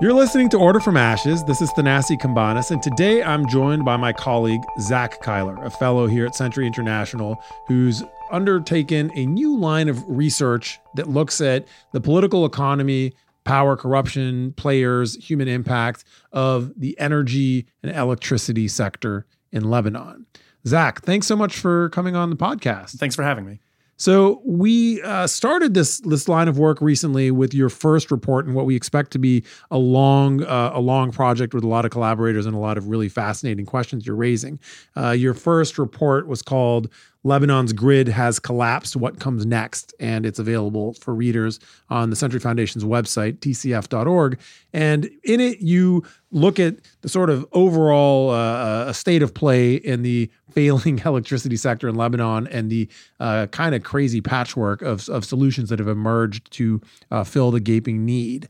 You're 0.00 0.12
listening 0.12 0.48
to 0.48 0.58
Order 0.58 0.80
from 0.80 0.96
Ashes. 0.96 1.44
This 1.44 1.62
is 1.62 1.70
Thanasi 1.70 2.20
Cambanis, 2.20 2.72
and 2.72 2.82
today 2.82 3.22
I'm 3.22 3.46
joined 3.46 3.84
by 3.84 3.96
my 3.96 4.12
colleague, 4.12 4.60
Zack 4.80 5.22
Cuyler, 5.22 5.64
a 5.64 5.70
fellow 5.70 6.08
here 6.08 6.26
at 6.26 6.34
Century 6.34 6.66
International 6.66 7.40
who's 7.68 8.02
undertaken 8.32 9.12
a 9.14 9.24
new 9.24 9.56
line 9.56 9.88
of 9.88 10.02
research 10.08 10.80
that 10.96 11.08
looks 11.08 11.40
at 11.40 11.68
the 11.92 12.00
political 12.00 12.44
economy, 12.44 13.14
power, 13.44 13.76
corruption, 13.76 14.52
players, 14.54 15.14
human 15.24 15.46
impact 15.46 16.02
of 16.32 16.72
the 16.76 16.98
energy 16.98 17.66
and 17.84 17.94
electricity 17.96 18.66
sector 18.66 19.26
in 19.52 19.70
Lebanon. 19.70 20.26
Zack, 20.66 21.02
thanks 21.02 21.28
so 21.28 21.36
much 21.36 21.56
for 21.56 21.88
coming 21.90 22.16
on 22.16 22.30
the 22.30 22.36
podcast. 22.36 22.96
Thanks 22.96 23.14
for 23.14 23.22
having 23.22 23.46
me. 23.46 23.60
So 23.96 24.42
we 24.44 25.00
uh, 25.02 25.26
started 25.26 25.74
this 25.74 26.00
this 26.00 26.28
line 26.28 26.48
of 26.48 26.58
work 26.58 26.80
recently 26.80 27.30
with 27.30 27.54
your 27.54 27.68
first 27.68 28.10
report 28.10 28.46
and 28.46 28.54
what 28.54 28.66
we 28.66 28.74
expect 28.74 29.12
to 29.12 29.18
be 29.18 29.44
a 29.70 29.78
long 29.78 30.42
uh, 30.42 30.72
a 30.74 30.80
long 30.80 31.12
project 31.12 31.54
with 31.54 31.64
a 31.64 31.68
lot 31.68 31.84
of 31.84 31.90
collaborators 31.90 32.46
and 32.46 32.54
a 32.54 32.58
lot 32.58 32.76
of 32.76 32.88
really 32.88 33.08
fascinating 33.08 33.66
questions 33.66 34.06
you're 34.06 34.16
raising. 34.16 34.58
Uh, 34.96 35.10
your 35.10 35.34
first 35.34 35.78
report 35.78 36.26
was 36.26 36.42
called 36.42 36.88
Lebanon's 37.24 37.72
grid 37.72 38.06
has 38.08 38.38
collapsed. 38.38 38.96
What 38.96 39.18
comes 39.18 39.46
next? 39.46 39.94
And 39.98 40.26
it's 40.26 40.38
available 40.38 40.92
for 40.94 41.14
readers 41.14 41.58
on 41.88 42.10
the 42.10 42.16
Century 42.16 42.38
Foundation's 42.38 42.84
website, 42.84 43.38
tcf.org. 43.38 44.38
And 44.74 45.06
in 45.24 45.40
it, 45.40 45.60
you 45.60 46.04
look 46.34 46.58
at 46.58 46.76
the 47.00 47.08
sort 47.08 47.30
of 47.30 47.46
overall 47.52 48.30
uh, 48.30 48.92
state 48.92 49.22
of 49.22 49.32
play 49.32 49.74
in 49.74 50.02
the 50.02 50.30
failing 50.50 50.98
electricity 51.04 51.56
sector 51.56 51.88
in 51.88 51.94
Lebanon 51.94 52.46
and 52.48 52.70
the 52.70 52.88
uh, 53.20 53.46
kind 53.46 53.74
of 53.74 53.82
crazy 53.82 54.20
patchwork 54.20 54.82
of, 54.82 55.08
of 55.08 55.24
solutions 55.24 55.70
that 55.70 55.78
have 55.78 55.88
emerged 55.88 56.50
to 56.52 56.80
uh, 57.10 57.24
fill 57.24 57.50
the 57.50 57.60
gaping 57.60 58.04
need. 58.04 58.48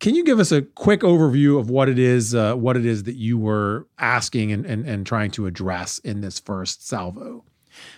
Can 0.00 0.14
you 0.14 0.24
give 0.24 0.40
us 0.40 0.50
a 0.50 0.62
quick 0.62 1.00
overview 1.00 1.58
of 1.58 1.70
what 1.70 1.88
it 1.88 1.98
is, 1.98 2.34
uh, 2.34 2.54
what 2.54 2.76
it 2.76 2.84
is 2.84 3.04
that 3.04 3.16
you 3.16 3.38
were 3.38 3.86
asking 3.98 4.50
and, 4.50 4.66
and, 4.66 4.84
and 4.86 5.06
trying 5.06 5.30
to 5.32 5.46
address 5.46 5.98
in 5.98 6.22
this 6.22 6.40
first 6.40 6.86
salvo? 6.86 7.44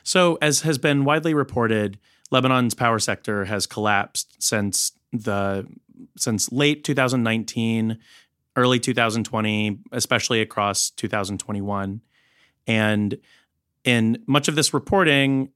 So, 0.03 0.37
as 0.43 0.61
has 0.61 0.79
been 0.79 1.05
widely 1.05 1.33
reported, 1.33 1.99
Lebanon's 2.31 2.75
power 2.75 2.99
sector 2.99 3.47
has 3.47 3.67
collapsed 3.67 4.43
since 4.43 4.93
the 5.13 5.67
since 6.17 6.51
late 6.51 6.85
2019, 6.85 7.99
early 8.57 8.79
2020, 8.79 9.79
especially 9.93 10.41
across 10.41 10.91
2021. 10.91 12.01
And 12.67 13.19
in 13.85 14.23
much 14.27 14.49
of 14.49 14.55
this 14.55 14.73
reporting 14.75 15.51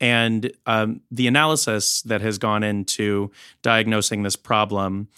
and 0.00 0.52
um, 0.66 1.00
the 1.10 1.26
analysis 1.26 2.02
that 2.02 2.20
has 2.20 2.38
gone 2.38 2.62
into 2.62 3.30
diagnosing 3.62 4.22
this 4.22 4.36
problem, 4.36 5.08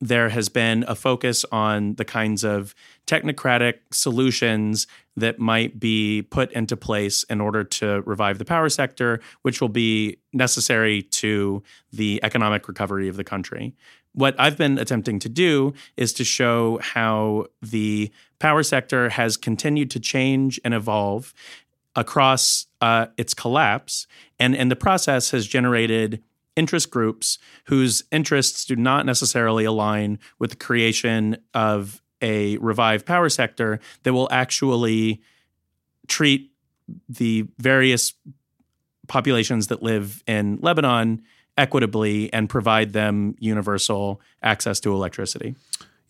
there 0.00 0.30
has 0.30 0.48
been 0.48 0.84
a 0.88 0.94
focus 0.94 1.44
on 1.52 1.94
the 1.96 2.04
kinds 2.04 2.42
of 2.42 2.74
technocratic 3.06 3.74
solutions 3.92 4.86
that 5.16 5.38
might 5.38 5.78
be 5.78 6.22
put 6.22 6.50
into 6.52 6.76
place 6.76 7.22
in 7.24 7.40
order 7.40 7.62
to 7.62 8.00
revive 8.02 8.38
the 8.38 8.44
power 8.44 8.68
sector, 8.70 9.20
which 9.42 9.60
will 9.60 9.68
be 9.68 10.16
necessary 10.32 11.02
to 11.02 11.62
the 11.92 12.18
economic 12.22 12.66
recovery 12.66 13.08
of 13.08 13.16
the 13.16 13.24
country. 13.24 13.74
What 14.12 14.34
I've 14.38 14.56
been 14.56 14.78
attempting 14.78 15.18
to 15.20 15.28
do 15.28 15.72
is 15.96 16.12
to 16.14 16.24
show 16.24 16.78
how 16.82 17.46
the 17.62 18.10
power 18.38 18.62
sector 18.62 19.08
has 19.10 19.36
continued 19.36 19.90
to 19.92 20.00
change 20.00 20.58
and 20.64 20.74
evolve 20.74 21.32
across 21.94 22.66
uh, 22.80 23.06
its 23.16 23.34
collapse, 23.34 24.06
and 24.38 24.54
in 24.54 24.68
the 24.68 24.76
process 24.76 25.30
has 25.30 25.46
generated 25.46 26.22
interest 26.56 26.90
groups 26.90 27.38
whose 27.66 28.02
interests 28.10 28.64
do 28.64 28.76
not 28.76 29.06
necessarily 29.06 29.64
align 29.64 30.18
with 30.38 30.50
the 30.50 30.56
creation 30.56 31.36
of 31.54 32.02
a 32.20 32.56
revived 32.58 33.06
power 33.06 33.28
sector 33.28 33.80
that 34.02 34.12
will 34.12 34.28
actually 34.30 35.20
treat 36.06 36.52
the 37.08 37.46
various 37.58 38.12
populations 39.08 39.68
that 39.68 39.82
live 39.82 40.22
in 40.26 40.58
Lebanon 40.60 41.22
equitably 41.56 42.32
and 42.32 42.48
provide 42.48 42.92
them 42.92 43.34
universal 43.38 44.20
access 44.42 44.80
to 44.80 44.92
electricity. 44.92 45.54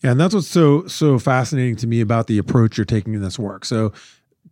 Yeah, 0.03 0.11
and 0.11 0.19
that's 0.19 0.33
what's 0.33 0.47
so 0.47 0.87
so 0.87 1.19
fascinating 1.19 1.75
to 1.77 1.87
me 1.87 2.01
about 2.01 2.27
the 2.27 2.37
approach 2.37 2.77
you're 2.77 2.85
taking 2.85 3.13
in 3.13 3.21
this 3.21 3.37
work. 3.37 3.65
So 3.65 3.93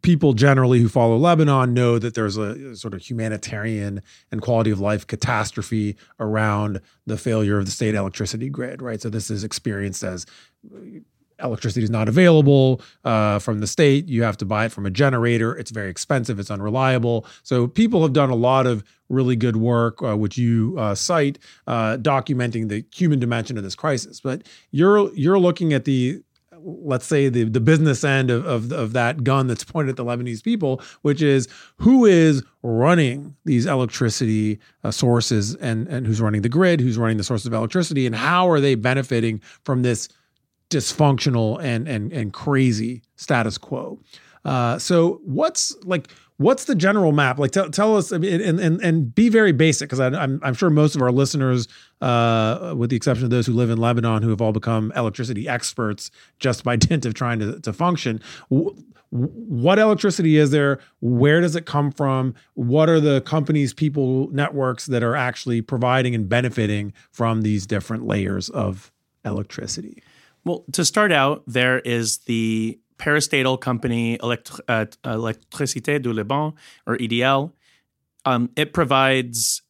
people 0.01 0.33
generally 0.33 0.79
who 0.79 0.87
follow 0.87 1.17
Lebanon 1.17 1.73
know 1.73 1.99
that 1.99 2.13
there's 2.13 2.37
a, 2.37 2.75
sort 2.75 2.93
of 2.93 3.01
humanitarian 3.01 4.01
and 4.31 4.41
quality 4.41 4.71
of 4.71 4.79
life 4.79 5.05
catastrophe 5.07 5.97
around 6.19 6.79
the 7.05 7.17
failure 7.17 7.57
of 7.57 7.65
the 7.65 7.71
state 7.71 7.95
electricity 7.95 8.49
grid, 8.49 8.81
right? 8.81 9.01
So 9.01 9.09
this 9.09 9.29
is 9.29 9.43
experienced 9.43 10.03
as 10.03 10.25
electricity 11.41 11.83
is 11.83 11.89
not 11.89 12.07
available 12.07 12.81
uh, 13.05 13.39
from 13.39 13.59
the 13.59 13.67
state. 13.67 14.07
You 14.07 14.23
have 14.23 14.37
to 14.37 14.45
buy 14.45 14.65
it 14.65 14.71
from 14.71 14.85
a 14.85 14.89
generator. 14.89 15.55
It's 15.57 15.71
very 15.71 15.89
expensive. 15.89 16.39
It's 16.39 16.51
unreliable. 16.51 17.25
So 17.43 17.67
people 17.67 18.01
have 18.03 18.13
done 18.13 18.29
a 18.29 18.35
lot 18.35 18.67
of 18.67 18.83
really 19.09 19.35
good 19.35 19.55
work, 19.55 20.01
uh, 20.03 20.15
which 20.15 20.37
you 20.37 20.75
uh, 20.77 20.95
cite, 20.95 21.39
uh, 21.67 21.97
documenting 21.97 22.69
the 22.69 22.85
human 22.93 23.19
dimension 23.19 23.57
of 23.57 23.63
this 23.63 23.75
crisis. 23.75 24.21
But 24.21 24.47
you're 24.71 25.13
you're 25.13 25.39
looking 25.39 25.73
at 25.73 25.85
the 25.85 26.21
let's 26.61 27.05
say 27.05 27.29
the 27.29 27.45
the 27.45 27.59
business 27.59 28.03
end 28.03 28.29
of, 28.29 28.45
of, 28.45 28.71
of 28.71 28.93
that 28.93 29.23
gun 29.23 29.47
that's 29.47 29.63
pointed 29.63 29.91
at 29.91 29.95
the 29.97 30.05
Lebanese 30.05 30.43
people, 30.43 30.81
which 31.01 31.21
is 31.21 31.47
who 31.77 32.05
is 32.05 32.43
running 32.61 33.35
these 33.45 33.65
electricity 33.65 34.59
uh, 34.83 34.91
sources 34.91 35.55
and 35.55 35.87
and 35.87 36.05
who's 36.05 36.21
running 36.21 36.41
the 36.41 36.49
grid, 36.49 36.81
who's 36.81 36.97
running 36.97 37.17
the 37.17 37.23
sources 37.23 37.47
of 37.47 37.53
electricity, 37.53 38.05
and 38.05 38.15
how 38.15 38.49
are 38.49 38.59
they 38.59 38.75
benefiting 38.75 39.41
from 39.63 39.81
this 39.81 40.09
dysfunctional 40.69 41.61
and 41.61 41.87
and 41.87 42.11
and 42.11 42.33
crazy 42.33 43.01
status 43.15 43.57
quo. 43.57 43.99
Uh, 44.45 44.79
so 44.79 45.19
what's 45.25 45.75
like 45.83 46.09
what's 46.37 46.65
the 46.65 46.75
general 46.75 47.11
map? 47.11 47.37
Like 47.37 47.51
tell, 47.51 47.69
tell 47.69 47.97
us 47.97 48.11
and, 48.11 48.23
and 48.23 48.59
and 48.59 49.13
be 49.13 49.29
very 49.29 49.51
basic 49.51 49.89
because 49.89 49.99
I'm, 49.99 50.39
I'm 50.41 50.53
sure 50.53 50.69
most 50.69 50.95
of 50.95 51.01
our 51.01 51.11
listeners 51.11 51.67
uh, 52.01 52.73
with 52.77 52.89
the 52.89 52.95
exception 52.95 53.25
of 53.25 53.29
those 53.29 53.45
who 53.45 53.53
live 53.53 53.69
in 53.69 53.77
lebanon 53.77 54.23
who 54.23 54.29
have 54.29 54.41
all 54.41 54.53
become 54.53 54.93
electricity 54.95 55.47
experts 55.47 56.11
just 56.39 56.63
by 56.63 56.75
dint 56.77 57.05
of 57.05 57.13
trying 57.13 57.39
to, 57.39 57.59
to 57.59 57.73
function 57.73 58.21
what 59.11 59.79
electricity 59.79 60.37
is 60.37 60.51
there? 60.51 60.79
Where 60.99 61.41
does 61.41 61.55
it 61.55 61.65
come 61.65 61.91
from? 61.91 62.35
What 62.53 62.89
are 62.89 62.99
the 62.99 63.21
companies 63.21 63.73
people 63.73 64.29
networks 64.31 64.85
that 64.85 65.01
are 65.01 65.15
actually 65.15 65.61
providing 65.61 66.13
and 66.13 66.29
benefiting 66.29 66.93
from 67.11 67.41
these 67.41 67.65
different 67.65 68.05
layers 68.05 68.49
of 68.49 68.91
electricity 69.25 70.03
well, 70.45 70.65
to 70.73 70.85
start 70.85 71.11
out, 71.11 71.43
there 71.47 71.79
is 71.79 72.19
the 72.19 72.79
parastatal 72.97 73.59
company 73.59 74.19
uh, 74.19 74.27
Électricité 75.03 76.01
du 76.01 76.13
Liban, 76.13 76.53
or 76.85 76.97
EDL. 76.97 77.53
Um, 78.25 78.49
it 78.55 78.73
provides, 78.73 79.61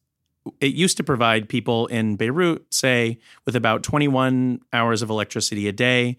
it 0.60 0.74
used 0.74 0.96
to 0.96 1.04
provide 1.04 1.48
people 1.48 1.86
in 1.86 2.16
Beirut, 2.16 2.74
say, 2.74 3.18
with 3.46 3.56
about 3.56 3.82
21 3.82 4.60
hours 4.72 5.02
of 5.02 5.10
electricity 5.10 5.68
a 5.68 5.72
day. 5.72 6.16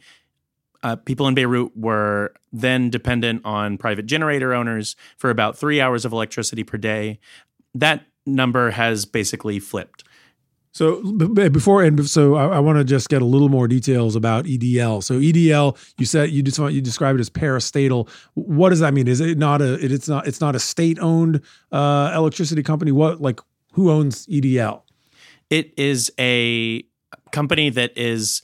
Uh, 0.83 0.95
people 0.95 1.27
in 1.27 1.35
Beirut 1.35 1.75
were 1.75 2.33
then 2.51 2.89
dependent 2.89 3.45
on 3.45 3.77
private 3.77 4.07
generator 4.07 4.53
owners 4.53 4.95
for 5.17 5.29
about 5.29 5.57
three 5.57 5.79
hours 5.79 6.05
of 6.05 6.13
electricity 6.13 6.63
per 6.63 6.77
day. 6.77 7.19
That 7.75 8.05
number 8.25 8.71
has 8.71 9.05
basically 9.05 9.59
flipped. 9.59 10.03
So 10.73 11.01
before 11.49 11.83
and 11.83 12.07
so 12.07 12.35
I, 12.35 12.55
I 12.55 12.59
want 12.59 12.77
to 12.77 12.85
just 12.85 13.09
get 13.09 13.21
a 13.21 13.25
little 13.25 13.49
more 13.49 13.67
details 13.67 14.15
about 14.15 14.45
EDL. 14.45 15.03
So 15.03 15.15
EDL, 15.15 15.77
you 15.97 16.05
said 16.05 16.29
you 16.29 16.41
just 16.41 16.57
you 16.59 16.81
describe 16.81 17.15
it 17.15 17.19
as 17.19 17.29
parastatal. 17.29 18.09
What 18.35 18.69
does 18.69 18.79
that 18.79 18.93
mean? 18.93 19.07
Is 19.07 19.19
it 19.19 19.37
not 19.37 19.61
a 19.61 19.73
it, 19.83 19.91
it's 19.91 20.07
not 20.07 20.27
it's 20.27 20.39
not 20.39 20.55
a 20.55 20.59
state 20.59 20.97
owned 20.99 21.41
uh, 21.73 22.13
electricity 22.15 22.63
company? 22.63 22.93
What 22.93 23.21
like 23.21 23.41
who 23.73 23.91
owns 23.91 24.25
EDL? 24.27 24.83
It 25.49 25.73
is 25.77 26.11
a 26.17 26.83
company 27.31 27.69
that 27.69 27.97
is 27.97 28.41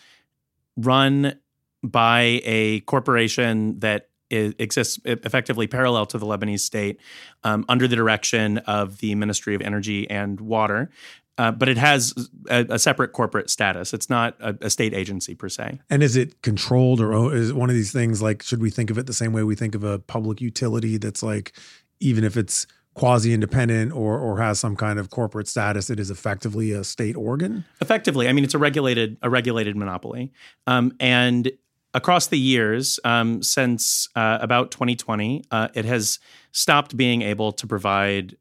run 0.75 1.39
by 1.81 2.41
a 2.43 2.81
corporation 2.81 3.79
that 3.79 4.09
is, 4.29 4.53
exists 4.59 4.99
effectively 5.05 5.67
parallel 5.67 6.05
to 6.07 6.17
the 6.17 6.25
Lebanese 6.25 6.59
state 6.59 6.99
um, 7.43 7.63
under 7.69 7.87
the 7.87 7.95
direction 7.95 8.57
of 8.59 8.97
the 8.97 9.15
Ministry 9.15 9.55
of 9.55 9.61
Energy 9.61 10.09
and 10.09 10.41
Water. 10.41 10.89
Uh, 11.37 11.51
but 11.51 11.69
it 11.69 11.77
has 11.77 12.13
a, 12.49 12.65
a, 12.69 12.79
separate 12.79 13.13
corporate 13.13 13.49
status. 13.49 13.93
It's 13.93 14.09
not 14.09 14.35
a, 14.39 14.55
a, 14.61 14.69
state 14.69 14.93
agency 14.93 15.35
per 15.35 15.49
se. 15.49 15.79
And 15.89 16.01
is 16.01 16.15
it 16.15 16.41
controlled, 16.41 16.99
or 16.99 17.33
is 17.33 17.51
it 17.51 17.55
one 17.55 17.69
of 17.69 17.75
these 17.75 17.91
things 17.91 18.21
like 18.21 18.41
should 18.41 18.61
we 18.61 18.71
think 18.71 18.89
of 18.89 18.97
it 18.97 19.05
the 19.05 19.13
same 19.13 19.33
way 19.33 19.43
we 19.43 19.55
think 19.55 19.75
of 19.75 19.83
a 19.83 19.99
public 19.99 20.41
utility 20.41 20.97
that's 20.97 21.21
like, 21.21 21.53
even 21.99 22.23
if 22.23 22.37
it's 22.37 22.65
quasi 22.95 23.31
independent 23.31 23.91
or 23.93 24.17
or 24.17 24.39
has 24.39 24.59
some 24.59 24.75
kind 24.75 24.97
of 24.97 25.11
corporate 25.11 25.47
status, 25.47 25.89
it 25.89 25.99
is 25.99 26.09
effectively 26.09 26.71
a 26.71 26.83
state 26.83 27.15
organ? 27.15 27.63
Effectively, 27.81 28.27
I 28.27 28.33
mean, 28.33 28.43
it's 28.43 28.55
a 28.55 28.59
regulated 28.59 29.17
a 29.21 29.29
regulated 29.29 29.75
monopoly, 29.75 30.31
um, 30.65 30.91
and 30.99 31.51
across 31.93 32.27
the 32.27 32.39
years 32.39 32.99
um, 33.05 33.41
since 33.41 34.09
uh, 34.15 34.37
about 34.41 34.71
2020, 34.71 35.43
uh, 35.51 35.67
it 35.73 35.85
has 35.85 36.19
stopped 36.51 36.97
being 36.97 37.21
able 37.21 37.51
to 37.51 37.67
provide 37.67 38.35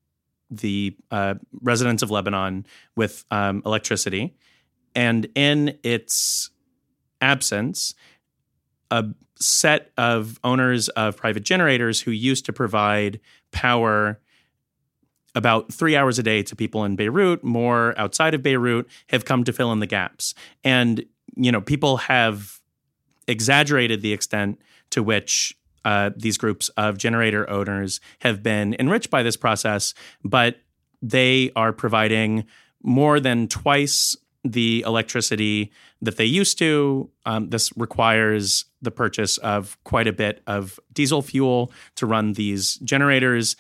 the 0.51 0.97
uh, 1.11 1.35
residents 1.63 2.03
of 2.03 2.11
Lebanon 2.11 2.67
with 2.95 3.25
um, 3.31 3.63
electricity. 3.67 4.35
And 4.95 5.29
in 5.35 5.79
its 5.83 6.51
absence, 7.21 7.95
a 8.91 9.05
set 9.39 9.91
of 9.99 10.39
owners 10.45 10.89
of 10.91 11.17
private 11.17 11.43
generators 11.43 12.01
who 12.01 12.11
used 12.11 12.47
to 12.47 12.53
provide 12.53 13.21
power 13.53 14.21
about 15.35 15.73
three 15.73 15.95
hours 15.95 16.19
a 16.19 16.23
day 16.23 16.43
to 16.43 16.57
people 16.57 16.85
in 16.85 16.97
Beirut, 16.97 17.45
more 17.45 17.95
outside 17.99 18.33
of 18.33 18.43
Beirut, 18.43 18.89
have 19.09 19.27
come 19.27 19.45
to 19.45 19.53
fill 19.53 19.71
in 19.71 19.81
the 19.81 19.87
gaps. 19.87 20.35
And, 20.65 21.05
you 21.37 21.53
know, 21.53 21.61
people 21.61 21.99
have 21.99 22.61
exaggerated 23.29 24.01
the 24.01 24.15
extent 24.15 24.59
to 24.91 25.03
which 25.03 25.55
uh, 25.87 26.11
these 26.17 26.37
groups 26.37 26.69
of 26.71 26.99
generator 26.99 27.49
owners 27.49 28.01
have 28.19 28.43
been 28.43 28.75
enriched 28.81 29.09
by 29.09 29.23
this 29.23 29.37
process, 29.37 29.95
but 30.25 30.57
they 31.01 31.53
are 31.55 31.73
providing 31.73 32.45
more 32.83 33.21
than 33.21 33.47
twice 33.47 34.17
the 34.43 34.83
electricity 34.85 35.71
that 36.03 36.17
they 36.17 36.25
used 36.25 36.59
to. 36.59 37.09
Um, 37.25 37.51
this 37.51 37.73
requires 37.77 38.65
the 38.83 38.91
purchase 38.91 39.39
of 39.39 39.79
quite 39.85 40.09
a 40.09 40.13
bit 40.13 40.43
of 40.49 40.81
diesel 40.93 41.23
fuel 41.23 41.71
to 41.95 42.05
run 42.05 42.33
these 42.33 42.75
generators, 42.79 43.55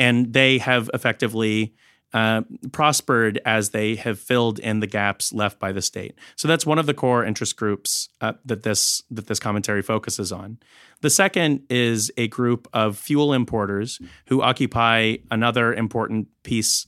and 0.00 0.32
they 0.32 0.58
have 0.58 0.90
effectively 0.92 1.74
uh, 2.12 2.42
prospered 2.72 3.40
as 3.44 3.70
they 3.70 3.94
have 3.96 4.18
filled 4.18 4.58
in 4.58 4.80
the 4.80 4.86
gaps 4.86 5.32
left 5.32 5.58
by 5.58 5.72
the 5.72 5.82
state. 5.82 6.14
So 6.36 6.46
that's 6.46 6.66
one 6.66 6.78
of 6.78 6.86
the 6.86 6.94
core 6.94 7.24
interest 7.24 7.56
groups 7.56 8.08
uh, 8.20 8.34
that 8.44 8.62
this 8.62 9.02
that 9.10 9.26
this 9.26 9.40
commentary 9.40 9.82
focuses 9.82 10.30
on. 10.32 10.58
The 11.00 11.10
second 11.10 11.62
is 11.68 12.12
a 12.16 12.28
group 12.28 12.68
of 12.72 12.98
fuel 12.98 13.32
importers 13.32 13.98
who 14.26 14.42
occupy 14.42 15.16
another 15.30 15.72
important 15.74 16.28
piece 16.42 16.86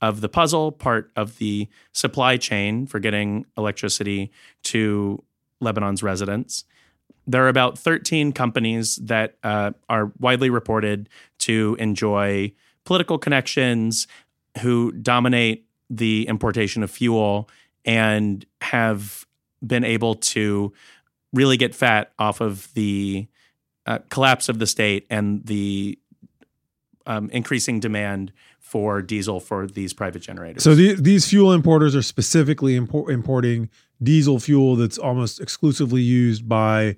of 0.00 0.20
the 0.20 0.28
puzzle, 0.28 0.72
part 0.72 1.10
of 1.16 1.38
the 1.38 1.68
supply 1.92 2.36
chain 2.36 2.86
for 2.86 2.98
getting 2.98 3.44
electricity 3.58 4.32
to 4.62 5.22
Lebanon's 5.60 6.02
residents. 6.02 6.64
There 7.26 7.44
are 7.44 7.48
about 7.48 7.78
13 7.78 8.32
companies 8.32 8.96
that 8.96 9.36
uh, 9.44 9.72
are 9.88 10.12
widely 10.18 10.48
reported 10.48 11.08
to 11.40 11.76
enjoy 11.78 12.52
political 12.84 13.18
connections, 13.18 14.06
who 14.58 14.92
dominate 14.92 15.66
the 15.88 16.26
importation 16.28 16.82
of 16.82 16.90
fuel 16.90 17.48
and 17.84 18.44
have 18.60 19.26
been 19.66 19.84
able 19.84 20.14
to 20.14 20.72
really 21.32 21.56
get 21.56 21.74
fat 21.74 22.12
off 22.18 22.40
of 22.40 22.72
the 22.74 23.26
uh, 23.86 23.98
collapse 24.08 24.48
of 24.48 24.58
the 24.58 24.66
state 24.66 25.06
and 25.10 25.44
the 25.46 25.98
um, 27.06 27.30
increasing 27.30 27.80
demand 27.80 28.32
for 28.58 29.02
diesel 29.02 29.40
for 29.40 29.66
these 29.66 29.92
private 29.92 30.20
generators. 30.20 30.62
So 30.62 30.74
the, 30.74 30.94
these 30.94 31.28
fuel 31.28 31.52
importers 31.52 31.96
are 31.96 32.02
specifically 32.02 32.76
import, 32.76 33.12
importing 33.12 33.68
diesel 34.02 34.38
fuel 34.38 34.76
that's 34.76 34.98
almost 34.98 35.40
exclusively 35.40 36.02
used 36.02 36.48
by 36.48 36.96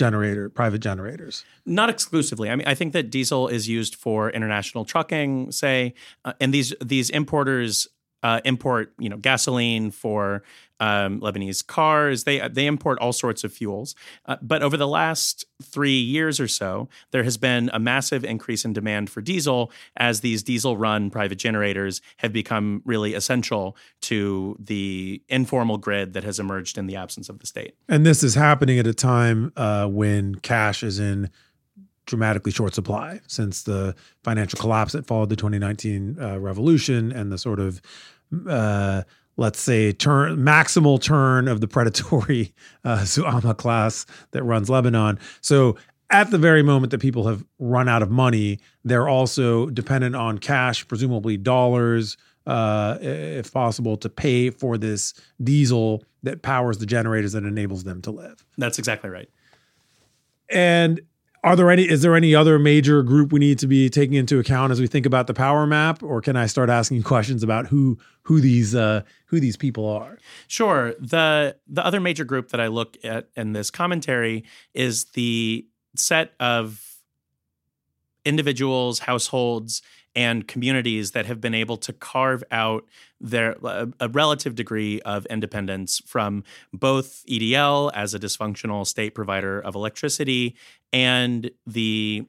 generator 0.00 0.48
private 0.48 0.80
generators? 0.80 1.44
Not 1.64 1.88
exclusively. 1.90 2.50
I 2.50 2.56
mean 2.56 2.66
i 2.66 2.74
think 2.74 2.92
that 2.94 3.10
diesel 3.10 3.48
is 3.48 3.68
used 3.68 3.94
for 3.94 4.30
international 4.30 4.84
trucking 4.84 5.52
say 5.52 5.94
uh, 6.24 6.32
and 6.40 6.52
these 6.52 6.74
these 6.94 7.10
importers 7.10 7.86
uh, 8.22 8.40
import 8.44 8.92
you 8.98 9.08
know 9.08 9.16
gasoline 9.16 9.90
for 9.90 10.42
um, 10.80 11.20
Lebanese 11.20 11.64
cars. 11.66 12.24
They 12.24 12.46
they 12.48 12.66
import 12.66 12.98
all 12.98 13.12
sorts 13.12 13.44
of 13.44 13.52
fuels. 13.52 13.94
Uh, 14.26 14.36
but 14.42 14.62
over 14.62 14.76
the 14.76 14.88
last 14.88 15.44
three 15.62 15.98
years 15.98 16.40
or 16.40 16.48
so, 16.48 16.88
there 17.12 17.22
has 17.22 17.36
been 17.36 17.70
a 17.72 17.78
massive 17.78 18.24
increase 18.24 18.64
in 18.64 18.72
demand 18.72 19.10
for 19.10 19.20
diesel 19.20 19.70
as 19.96 20.20
these 20.20 20.42
diesel 20.42 20.76
run 20.76 21.10
private 21.10 21.36
generators 21.36 22.00
have 22.16 22.32
become 22.32 22.82
really 22.84 23.14
essential 23.14 23.76
to 24.00 24.56
the 24.58 25.22
informal 25.28 25.76
grid 25.76 26.14
that 26.14 26.24
has 26.24 26.40
emerged 26.40 26.78
in 26.78 26.86
the 26.86 26.96
absence 26.96 27.28
of 27.28 27.38
the 27.38 27.46
state. 27.46 27.74
And 27.88 28.04
this 28.04 28.24
is 28.24 28.34
happening 28.34 28.78
at 28.78 28.86
a 28.86 28.94
time 28.94 29.52
uh, 29.56 29.86
when 29.86 30.36
cash 30.36 30.82
is 30.82 30.98
in 30.98 31.30
dramatically 32.06 32.50
short 32.50 32.74
supply 32.74 33.20
since 33.28 33.62
the 33.62 33.94
financial 34.24 34.58
collapse 34.58 34.92
that 34.92 35.06
followed 35.06 35.28
the 35.28 35.36
2019 35.36 36.16
uh, 36.20 36.40
revolution 36.40 37.12
and 37.12 37.30
the 37.30 37.38
sort 37.38 37.60
of 37.60 37.80
uh, 38.48 39.02
let's 39.40 39.58
say 39.58 39.90
turn 39.90 40.36
maximal 40.36 41.00
turn 41.00 41.48
of 41.48 41.62
the 41.62 41.66
predatory 41.66 42.52
uh, 42.84 42.98
Zuama 42.98 43.56
class 43.56 44.04
that 44.32 44.44
runs 44.44 44.68
Lebanon. 44.68 45.18
So 45.40 45.76
at 46.10 46.30
the 46.30 46.36
very 46.36 46.62
moment 46.62 46.90
that 46.90 47.00
people 47.00 47.26
have 47.26 47.42
run 47.58 47.88
out 47.88 48.02
of 48.02 48.10
money, 48.10 48.60
they're 48.84 49.08
also 49.08 49.66
dependent 49.70 50.14
on 50.14 50.38
cash, 50.38 50.86
presumably 50.86 51.38
dollars, 51.38 52.18
uh, 52.46 52.98
if 53.00 53.50
possible, 53.50 53.96
to 53.96 54.10
pay 54.10 54.50
for 54.50 54.76
this 54.76 55.14
diesel 55.42 56.04
that 56.22 56.42
powers 56.42 56.76
the 56.76 56.86
generators 56.86 57.32
that 57.32 57.44
enables 57.44 57.84
them 57.84 58.02
to 58.02 58.10
live. 58.10 58.44
That's 58.58 58.78
exactly 58.78 59.08
right. 59.08 59.30
And 60.50 61.00
are 61.42 61.56
there 61.56 61.70
any 61.70 61.88
is 61.88 62.02
there 62.02 62.14
any 62.14 62.34
other 62.34 62.58
major 62.58 63.02
group 63.02 63.32
we 63.32 63.40
need 63.40 63.58
to 63.60 63.66
be 63.66 63.88
taking 63.88 64.14
into 64.14 64.38
account 64.38 64.72
as 64.72 64.80
we 64.80 64.86
think 64.86 65.06
about 65.06 65.26
the 65.26 65.34
power 65.34 65.66
map? 65.66 66.02
Or 66.02 66.20
can 66.20 66.36
i 66.36 66.46
start 66.46 66.68
asking 66.68 67.02
questions 67.02 67.42
about 67.42 67.68
who 67.68 67.98
who 68.22 68.40
these 68.40 68.74
uh, 68.74 69.02
who 69.26 69.40
these 69.40 69.56
people 69.56 69.88
are? 69.88 70.18
Sure. 70.48 70.94
The 70.98 71.56
the 71.66 71.84
other 71.84 72.00
major 72.00 72.24
group 72.24 72.50
that 72.50 72.60
i 72.60 72.66
look 72.66 72.96
at 73.02 73.28
in 73.36 73.52
this 73.52 73.70
commentary 73.70 74.44
is 74.74 75.06
the 75.12 75.66
set 75.96 76.32
of 76.38 76.98
individuals 78.24 79.00
households 79.00 79.82
and 80.14 80.48
communities 80.48 81.12
that 81.12 81.26
have 81.26 81.40
been 81.40 81.54
able 81.54 81.76
to 81.76 81.92
carve 81.92 82.42
out 82.50 82.84
their 83.20 83.56
a, 83.62 84.08
relative 84.08 84.54
degree 84.54 85.00
of 85.02 85.26
independence 85.26 86.00
from 86.06 86.42
both 86.72 87.22
EDL 87.28 87.90
as 87.94 88.14
a 88.14 88.18
dysfunctional 88.18 88.86
state 88.86 89.14
provider 89.14 89.60
of 89.60 89.74
electricity 89.74 90.56
and 90.92 91.50
the 91.66 92.26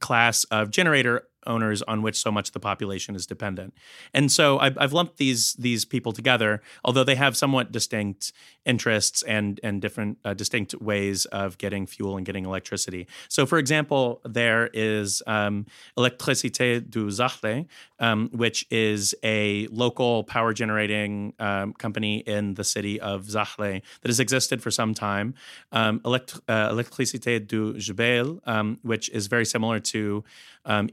class 0.00 0.44
of 0.44 0.70
generator 0.70 1.28
owners 1.46 1.82
on 1.82 2.02
which 2.02 2.16
so 2.16 2.30
much 2.30 2.48
of 2.48 2.52
the 2.52 2.60
population 2.60 3.14
is 3.14 3.26
dependent. 3.26 3.74
And 4.12 4.30
so 4.30 4.58
I've, 4.58 4.76
I've, 4.78 4.92
lumped 4.92 5.18
these 5.18 5.54
these 5.54 5.84
people 5.84 6.12
together, 6.12 6.60
although 6.84 7.04
they 7.04 7.14
have 7.14 7.36
somewhat 7.36 7.72
distinct 7.72 8.32
interests 8.64 9.22
and 9.22 9.60
and 9.62 9.80
different 9.80 10.18
uh, 10.24 10.34
distinct 10.34 10.74
ways 10.80 11.26
of 11.26 11.58
getting 11.58 11.86
fuel 11.86 12.16
and 12.16 12.26
getting 12.26 12.44
electricity. 12.44 13.06
So, 13.28 13.46
for 13.46 13.58
example, 13.58 14.20
there 14.24 14.68
is 14.72 15.22
um, 15.26 15.66
Electricité 15.96 16.88
du 16.88 17.06
Zahle, 17.08 17.66
um, 17.98 18.30
which 18.32 18.66
is 18.70 19.14
a 19.22 19.66
local 19.68 20.24
power 20.24 20.52
generating 20.52 21.34
um, 21.38 21.72
company 21.74 22.18
in 22.18 22.54
the 22.54 22.64
city 22.64 23.00
of 23.00 23.26
Zahle 23.26 23.82
that 24.02 24.08
has 24.08 24.20
existed 24.20 24.62
for 24.62 24.70
some 24.70 24.94
time. 24.94 25.34
Um, 25.72 26.00
Elect- 26.04 26.40
uh, 26.48 26.70
Electricité 26.70 27.46
du 27.46 27.74
Jbeil, 27.74 28.40
um, 28.46 28.78
which 28.82 29.08
is 29.10 29.26
very 29.26 29.46
similar 29.46 29.80
to 29.80 30.24
um, 30.64 30.88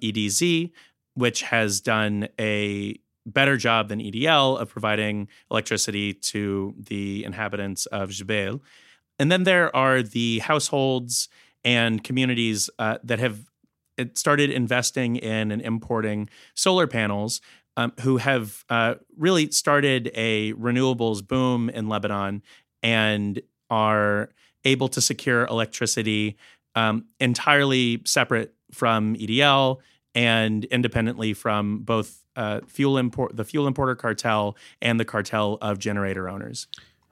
Which 1.15 1.41
has 1.43 1.81
done 1.81 2.27
a 2.39 2.99
better 3.25 3.57
job 3.57 3.89
than 3.89 3.99
EDL 3.99 4.59
of 4.59 4.69
providing 4.69 5.27
electricity 5.51 6.13
to 6.13 6.73
the 6.77 7.25
inhabitants 7.25 7.85
of 7.87 8.09
Jbeil. 8.09 8.61
And 9.19 9.31
then 9.31 9.43
there 9.43 9.75
are 9.75 10.01
the 10.01 10.39
households 10.39 11.27
and 11.63 12.03
communities 12.03 12.69
uh, 12.79 12.99
that 13.03 13.19
have 13.19 13.39
started 14.13 14.49
investing 14.49 15.15
in 15.15 15.51
and 15.51 15.61
importing 15.61 16.29
solar 16.53 16.87
panels, 16.87 17.41
um, 17.75 17.93
who 18.01 18.17
have 18.17 18.63
uh, 18.69 18.95
really 19.17 19.51
started 19.51 20.11
a 20.13 20.53
renewables 20.53 21.25
boom 21.25 21.69
in 21.69 21.89
Lebanon 21.89 22.41
and 22.81 23.41
are 23.69 24.29
able 24.65 24.87
to 24.89 25.01
secure 25.01 25.45
electricity 25.45 26.37
um, 26.75 27.05
entirely 27.19 28.01
separate 28.05 28.53
from 28.71 29.15
EDL 29.15 29.77
and 30.17 30.65
independently 30.65 31.31
from 31.31 31.77
both 31.77 32.23
uh, 32.35 32.61
fuel 32.65 32.97
import, 32.97 33.37
the 33.37 33.43
fuel 33.43 33.67
importer 33.67 33.93
cartel, 33.93 34.57
and 34.81 34.99
the 34.99 35.05
cartel 35.05 35.59
of 35.61 35.77
generator 35.77 36.27
owners. 36.27 36.67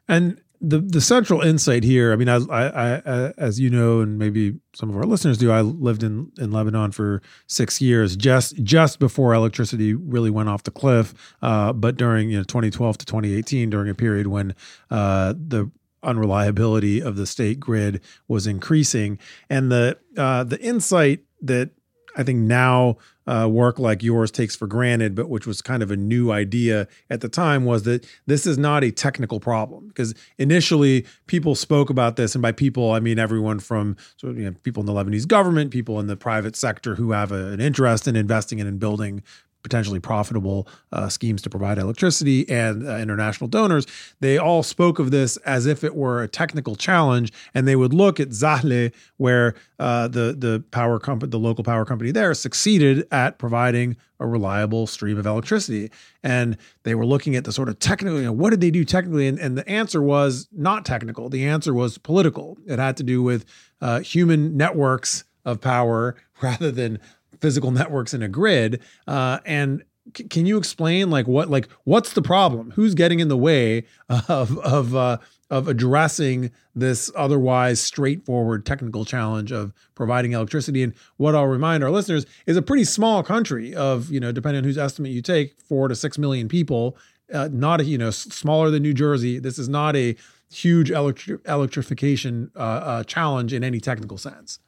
And 0.08 0.42
the 0.60 0.80
the 0.80 1.02
central 1.02 1.42
insight 1.42 1.84
here, 1.84 2.12
I 2.12 2.16
mean, 2.16 2.30
I, 2.30 2.38
I, 2.38 2.96
I, 2.96 3.34
as 3.38 3.60
you 3.60 3.70
know, 3.70 4.00
and 4.00 4.18
maybe 4.18 4.56
some 4.74 4.90
of 4.90 4.98
our 4.98 5.04
listeners 5.04 5.38
do, 5.38 5.52
I 5.52 5.62
lived 5.62 6.02
in 6.02 6.32
in 6.40 6.52
Lebanon 6.52 6.94
for 6.94 7.22
six 7.46 7.80
years, 7.80 8.16
just 8.16 8.56
just 8.64 8.98
before 8.98 9.36
electricity 9.36 9.94
really 9.94 10.32
went 10.32 10.50
off 10.50 10.64
the 10.64 10.72
cliff. 10.72 11.14
Uh, 11.44 11.74
but 11.74 11.98
during 11.98 12.32
you 12.32 12.38
know 12.38 12.44
2012 12.44 12.98
to 12.98 13.06
2018, 13.06 13.70
during 13.70 13.88
a 13.88 13.96
period 13.96 14.26
when 14.28 14.56
uh, 14.90 15.36
the 15.38 15.70
unreliability 16.02 17.02
of 17.02 17.18
the 17.18 17.28
state 17.28 17.60
grid 17.60 18.02
was 18.28 18.48
increasing, 18.48 19.20
and 19.48 19.72
the 19.72 20.00
uh, 20.18 20.44
the 20.44 20.60
insight 20.60 21.20
that 21.44 21.70
I 22.16 22.24
think 22.24 22.40
now 22.40 22.98
uh, 23.28 23.48
work 23.52 23.80
like 23.80 24.04
yours 24.04 24.32
takes 24.32 24.56
for 24.56 24.68
granted, 24.68 25.16
but 25.16 25.30
which 25.30 25.48
was 25.48 25.62
kind 25.62 25.82
of 25.82 25.90
a 25.90 25.96
new 25.96 26.32
idea 26.32 26.88
at 27.10 27.22
the 27.22 27.30
time, 27.30 27.66
was 27.66 27.84
that 27.84 28.06
this 28.28 28.46
is 28.46 28.58
not 28.58 28.84
a 28.84 28.92
technical 28.92 29.40
problem. 29.40 29.88
Because 29.88 30.14
initially 30.38 31.06
people 31.28 31.56
spoke 31.56 31.90
about 31.90 32.16
this, 32.16 32.36
and 32.36 32.42
by 32.42 32.52
people 32.52 32.92
I 32.92 33.00
mean 33.00 33.18
everyone 33.18 33.60
from 33.60 33.98
you 34.22 34.34
know, 34.34 34.52
people 34.64 34.82
in 34.82 34.88
the 34.88 34.94
Lebanese 34.94 35.28
government, 35.28 35.72
people 35.72 36.00
in 36.00 36.08
the 36.08 36.18
private 36.18 36.56
sector 36.56 36.96
who 36.96 37.12
have 37.12 37.32
a, 37.32 37.48
an 37.48 37.60
interest 37.60 38.08
in 38.08 38.16
investing 38.16 38.60
in 38.60 38.68
and 38.68 38.76
in 38.76 38.80
building 38.80 39.24
potentially 39.66 40.00
profitable 40.00 40.68
uh, 40.92 41.10
schemes 41.10 41.42
to 41.42 41.50
provide 41.50 41.80
electricity 41.80 42.48
and 42.48 42.88
uh, 42.88 42.98
international 42.98 43.48
donors, 43.48 43.88
they 44.20 44.38
all 44.38 44.62
spoke 44.62 45.00
of 45.00 45.10
this 45.10 45.38
as 45.38 45.66
if 45.66 45.84
it 45.84 45.96
were 45.96 46.22
a 46.22 46.28
technical 46.28 46.76
challenge, 46.76 47.34
and 47.56 47.68
they 47.68 47.76
would 47.76 47.92
look 47.92 48.20
at 48.20 48.30
Zahle, 48.30 48.94
where 49.18 49.56
uh, 49.80 50.08
the 50.08 50.36
the 50.38 50.64
power 50.70 51.00
company, 51.00 51.32
the 51.32 51.40
local 51.40 51.64
power 51.64 51.84
company 51.84 52.12
there, 52.12 52.36
succeeded 52.36 53.08
at 53.12 53.40
providing 53.40 53.98
a 54.20 54.28
reliable 54.28 54.86
stream 54.86 55.18
of 55.18 55.26
electricity, 55.26 55.90
and 56.22 56.56
they 56.84 56.94
were 56.94 57.06
looking 57.06 57.36
at 57.36 57.44
the 57.44 57.52
sort 57.52 57.68
of 57.68 57.80
technical, 57.80 58.20
you 58.20 58.26
know, 58.26 58.32
what 58.32 58.52
did 58.52 58.62
they 58.62 58.70
do 58.70 58.86
technically, 58.86 59.28
and, 59.28 59.40
and 59.40 59.58
the 59.58 59.68
answer 59.68 60.00
was 60.00 60.48
not 60.52 60.86
technical. 60.86 61.28
The 61.28 61.48
answer 61.48 61.74
was 61.74 61.98
political. 61.98 62.60
It 62.68 62.78
had 62.78 62.98
to 62.98 63.04
do 63.04 63.24
with 63.24 63.46
uh, 63.82 64.02
human 64.02 64.56
networks 64.56 65.24
of 65.44 65.60
power 65.60 66.16
rather 66.44 66.72
than 66.72 67.00
physical 67.46 67.70
networks 67.70 68.12
in 68.16 68.24
a 68.24 68.28
grid. 68.28 68.82
Uh, 69.08 69.38
and 69.46 69.84
c- 70.18 70.24
can 70.24 70.48
you 70.48 70.58
explain 70.58 71.12
like 71.12 71.28
what 71.28 71.48
like 71.48 71.68
what's 71.84 72.14
the 72.14 72.22
problem? 72.24 72.72
Who's 72.72 72.96
getting 72.96 73.20
in 73.20 73.28
the 73.28 73.38
way 73.38 73.86
of 74.10 74.58
of 74.60 74.96
uh, 74.96 75.18
of 75.52 75.68
addressing 75.68 76.50
this 76.74 77.12
otherwise 77.16 77.80
straightforward 77.80 78.66
technical 78.66 79.06
challenge 79.06 79.52
of 79.52 79.74
providing 79.94 80.32
electricity? 80.32 80.82
And 80.82 80.94
what 81.18 81.36
I'll 81.36 81.46
remind 81.46 81.84
our 81.84 81.92
listeners 81.92 82.26
is 82.48 82.58
a 82.58 82.64
pretty 82.64 82.84
small 82.84 83.22
country 83.22 83.76
of 83.76 84.10
you 84.10 84.20
know 84.20 84.32
depending 84.32 84.60
on 84.60 84.64
whose 84.64 84.80
estimate 84.80 85.12
you 85.12 85.22
take, 85.22 85.60
four 85.62 85.88
to 85.88 85.96
six 85.96 86.18
million 86.18 86.48
people. 86.48 86.98
Uh, 87.32 87.50
not 87.52 87.80
a 87.80 87.84
you 87.84 88.00
know 88.00 88.10
smaller 88.10 88.72
than 88.72 88.82
New 88.82 88.94
Jersey. 88.94 89.38
This 89.38 89.60
is 89.60 89.70
not 89.70 89.96
a 89.96 90.16
huge 90.52 90.90
electri- 90.90 91.48
electrification 91.48 92.50
uh, 92.56 92.60
uh, 92.60 93.04
challenge 93.04 93.54
in 93.54 93.64
any 93.64 93.80
technical 93.80 94.18
sense. 94.18 94.60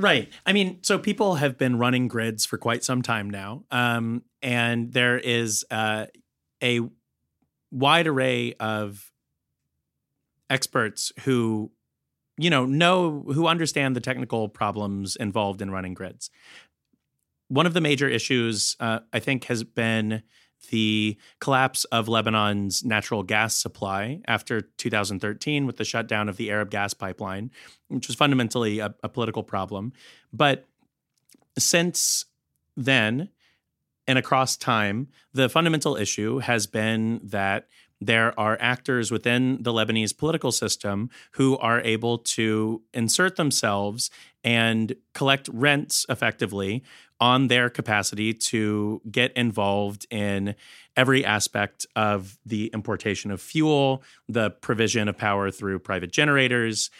Right. 0.00 0.32
I 0.46 0.54
mean, 0.54 0.78
so 0.80 0.98
people 0.98 1.34
have 1.34 1.58
been 1.58 1.76
running 1.76 2.08
grids 2.08 2.46
for 2.46 2.56
quite 2.56 2.82
some 2.82 3.02
time 3.02 3.28
now, 3.28 3.64
um, 3.70 4.22
and 4.40 4.92
there 4.94 5.18
is 5.18 5.66
uh, 5.70 6.06
a 6.62 6.80
wide 7.70 8.06
array 8.06 8.54
of 8.54 9.12
experts 10.48 11.12
who, 11.20 11.70
you 12.38 12.48
know, 12.48 12.64
know 12.64 13.26
who 13.34 13.46
understand 13.46 13.94
the 13.94 14.00
technical 14.00 14.48
problems 14.48 15.16
involved 15.16 15.60
in 15.60 15.70
running 15.70 15.92
grids. 15.92 16.30
One 17.48 17.66
of 17.66 17.74
the 17.74 17.80
major 17.82 18.08
issues, 18.08 18.76
uh, 18.80 19.00
I 19.12 19.20
think, 19.20 19.44
has 19.44 19.64
been 19.64 20.22
the 20.68 21.16
collapse 21.40 21.84
of 21.86 22.08
Lebanon's 22.08 22.84
natural 22.84 23.22
gas 23.22 23.54
supply 23.54 24.20
after 24.26 24.60
2013 24.60 25.66
with 25.66 25.76
the 25.76 25.84
shutdown 25.84 26.28
of 26.28 26.36
the 26.36 26.50
Arab 26.50 26.70
gas 26.70 26.94
pipeline, 26.94 27.50
which 27.88 28.06
was 28.06 28.16
fundamentally 28.16 28.78
a, 28.78 28.94
a 29.02 29.08
political 29.08 29.42
problem. 29.42 29.92
But 30.32 30.66
since 31.58 32.26
then, 32.76 33.30
and 34.06 34.18
across 34.18 34.56
time, 34.56 35.08
the 35.32 35.48
fundamental 35.48 35.96
issue 35.96 36.38
has 36.38 36.66
been 36.66 37.20
that 37.24 37.68
there 38.00 38.38
are 38.38 38.56
actors 38.60 39.10
within 39.10 39.62
the 39.62 39.72
Lebanese 39.72 40.16
political 40.16 40.52
system 40.52 41.10
who 41.32 41.58
are 41.58 41.80
able 41.82 42.18
to 42.18 42.82
insert 42.94 43.36
themselves 43.36 44.10
and 44.42 44.94
collect 45.14 45.48
rents 45.52 46.06
effectively 46.08 46.82
on 47.20 47.48
their 47.48 47.68
capacity 47.68 48.32
to 48.32 49.02
get 49.10 49.32
involved 49.34 50.06
in 50.10 50.54
every 50.96 51.24
aspect 51.24 51.86
of 51.94 52.38
the 52.46 52.68
importation 52.68 53.30
of 53.30 53.40
fuel, 53.40 54.02
the 54.28 54.50
provision 54.50 55.08
of 55.08 55.18
power 55.18 55.50
through 55.50 55.78
private 55.78 56.10
generators, 56.10 56.90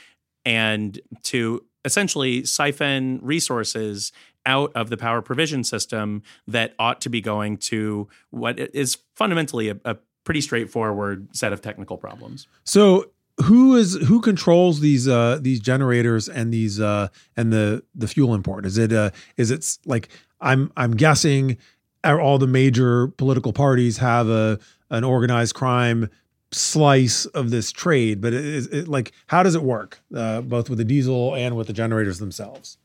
and 0.44 1.00
to 1.22 1.64
essentially 1.84 2.44
siphon 2.44 3.18
resources 3.22 4.12
out 4.46 4.72
of 4.74 4.90
the 4.90 4.96
power 4.96 5.22
provision 5.22 5.64
system 5.64 6.22
that 6.46 6.74
ought 6.78 7.00
to 7.00 7.08
be 7.08 7.20
going 7.20 7.56
to 7.56 8.08
what 8.30 8.58
is 8.58 8.98
fundamentally 9.14 9.68
a, 9.70 9.76
a 9.84 9.96
pretty 10.30 10.40
straightforward 10.40 11.26
set 11.34 11.52
of 11.52 11.60
technical 11.60 11.96
problems. 11.96 12.46
So 12.62 13.10
who 13.42 13.74
is 13.74 13.94
who 14.06 14.20
controls 14.20 14.78
these 14.78 15.08
uh 15.08 15.40
these 15.42 15.58
generators 15.58 16.28
and 16.28 16.54
these 16.54 16.80
uh 16.80 17.08
and 17.36 17.52
the 17.52 17.82
the 17.96 18.06
fuel 18.06 18.32
import 18.32 18.64
is 18.64 18.78
it 18.78 18.92
uh 18.92 19.10
is 19.36 19.50
it 19.50 19.78
like 19.86 20.08
i'm 20.40 20.70
i'm 20.76 20.92
guessing 20.92 21.56
all 22.04 22.38
the 22.38 22.46
major 22.46 23.08
political 23.08 23.52
parties 23.52 23.96
have 23.96 24.28
a 24.28 24.58
an 24.90 25.02
organized 25.02 25.54
crime 25.54 26.08
slice 26.52 27.24
of 27.26 27.50
this 27.50 27.72
trade 27.72 28.20
but 28.20 28.34
it 28.34 28.44
is 28.44 28.66
it, 28.66 28.86
like 28.86 29.12
how 29.28 29.42
does 29.42 29.54
it 29.54 29.62
work 29.62 30.00
uh 30.14 30.42
both 30.42 30.68
with 30.68 30.78
the 30.78 30.84
diesel 30.84 31.34
and 31.34 31.56
with 31.56 31.66
the 31.66 31.72
generators 31.72 32.18
themselves 32.18 32.76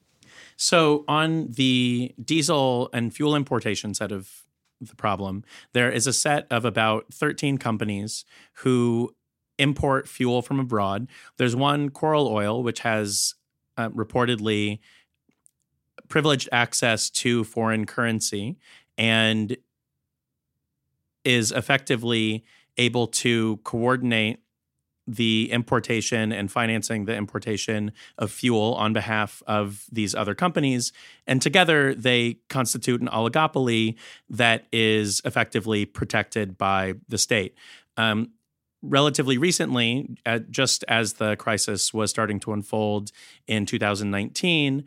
so 0.56 1.04
on 1.08 1.52
the 1.52 2.14
diesel 2.24 2.90
and 2.94 3.14
fuel 3.14 3.36
importation 3.36 3.94
set 3.94 4.12
of 4.14 4.45
the 4.86 4.96
problem 4.96 5.44
there 5.74 5.92
is 5.92 6.08
a 6.08 6.14
set 6.14 6.48
of 6.50 6.66
about 6.66 7.06
13 7.14 7.58
companies 7.58 8.26
who 8.54 9.14
import 9.58 10.08
fuel 10.08 10.42
from 10.42 10.60
abroad. 10.60 11.08
There's 11.38 11.56
one 11.56 11.90
Coral 11.90 12.28
Oil, 12.28 12.64
which 12.64 12.82
has 12.82 13.36
uh, 13.78 13.90
reportedly 13.90 14.80
privileged 16.08 16.50
access 16.52 17.10
to 17.10 17.44
foreign 17.44 17.86
currency 17.86 18.58
and 18.98 19.58
is 21.24 21.52
effectively 21.52 22.44
able 22.78 23.08
to 23.08 23.58
coordinate 23.64 24.40
the 25.08 25.50
importation 25.52 26.32
and 26.32 26.52
financing 26.52 27.06
the 27.06 27.16
importation 27.16 27.92
of 28.18 28.32
fuel 28.32 28.74
on 28.76 28.94
behalf 28.94 29.44
of 29.48 29.86
these 29.92 30.16
other 30.16 30.34
companies. 30.34 30.92
And 31.28 31.42
together 31.42 31.94
they 31.94 32.40
constitute 32.50 33.02
an 33.02 33.08
oligopoly 33.08 33.96
that 34.30 34.66
is 34.72 35.22
effectively 35.26 35.86
protected 35.86 36.58
by 36.58 36.96
the 37.08 37.18
state. 37.18 37.56
Um, 37.98 38.32
relatively 38.82 39.38
recently, 39.38 40.18
uh, 40.26 40.40
just 40.50 40.84
as 40.88 41.14
the 41.14 41.36
crisis 41.36 41.94
was 41.94 42.10
starting 42.10 42.40
to 42.42 42.54
unfold 42.54 43.12
in 43.48 43.66
2019, 43.66 44.86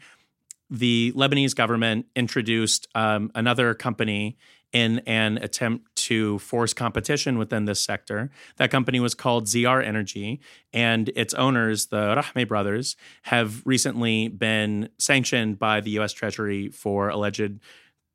the 0.71 1.13
Lebanese 1.17 1.55
government 1.55 2.07
introduced 2.15 2.89
um, 2.95 3.31
another 3.35 3.75
company 3.75 4.37
in 4.73 4.99
an 5.01 5.39
attempt 5.39 5.95
to 5.97 6.39
force 6.41 6.75
competition 6.75 7.39
within 7.39 7.65
this 7.65 7.81
sector. 7.81 8.31
That 8.57 8.71
company 8.71 9.01
was 9.01 9.15
called 9.15 9.47
ZR 9.47 9.85
Energy, 9.85 10.41
and 10.73 11.11
its 11.17 11.35
owners, 11.35 11.87
the 11.87 12.17
Rahme 12.17 12.47
brothers, 12.47 12.97
have 13.23 13.63
recently 13.65 14.29
been 14.29 14.91
sanctioned 14.99 15.59
by 15.59 15.81
the 15.81 15.91
US 15.99 16.13
Treasury 16.13 16.69
for 16.69 17.09
alleged 17.09 17.61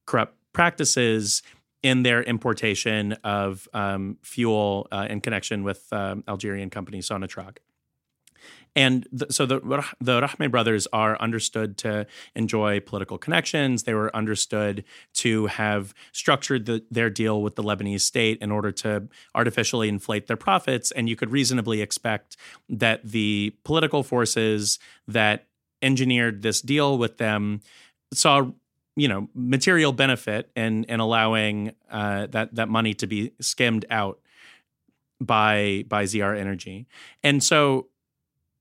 corrupt 0.06 0.36
practices 0.54 1.42
in 1.82 2.04
their 2.04 2.24
importation 2.24 3.14
of 3.24 3.68
um, 3.74 4.18
fuel 4.22 4.88
uh, 4.92 5.08
in 5.10 5.20
connection 5.20 5.64
with 5.64 5.86
um, 5.92 6.24
Algerian 6.28 6.70
company 6.70 7.00
Sonatrach. 7.00 7.58
And 8.76 9.08
so 9.30 9.46
the 9.46 9.60
the 10.02 10.22
Rahme 10.22 10.50
brothers 10.50 10.88
are 10.92 11.20
understood 11.22 11.78
to 11.80 12.08
enjoy 12.36 12.80
political 12.80 13.18
connections. 13.18 13.84
They 13.84 13.94
were 13.94 14.16
understood 14.16 14.84
to 15.16 15.46
have 15.46 15.94
structured 16.12 16.66
the, 16.66 16.84
their 16.90 17.10
deal 17.10 17.42
with 17.42 17.56
the 17.56 17.64
Lebanese 17.64 18.02
state 18.02 18.40
in 18.42 18.52
order 18.52 18.72
to 18.72 19.08
artificially 19.36 19.90
inflate 19.90 20.28
their 20.28 20.38
profits. 20.38 20.92
And 20.92 21.08
you 21.08 21.16
could 21.16 21.32
reasonably 21.32 21.82
expect 21.82 22.36
that 22.68 23.04
the 23.04 23.56
political 23.64 24.02
forces 24.02 24.80
that 25.08 25.48
engineered 25.84 26.42
this 26.42 26.62
deal 26.62 26.98
with 26.98 27.18
them 27.18 27.62
saw 28.14 28.50
you 28.96 29.08
know 29.08 29.28
material 29.36 29.92
benefit 29.92 30.50
in 30.56 30.84
in 30.86 31.00
allowing 31.00 31.74
uh, 31.92 32.28
that 32.28 32.56
that 32.56 32.70
money 32.70 32.94
to 32.96 33.08
be 33.08 33.34
skimmed 33.40 33.86
out 33.90 34.20
by 35.20 35.84
by 35.88 36.04
ZR 36.06 36.38
Energy, 36.38 36.88
and 37.24 37.44
so 37.44 37.88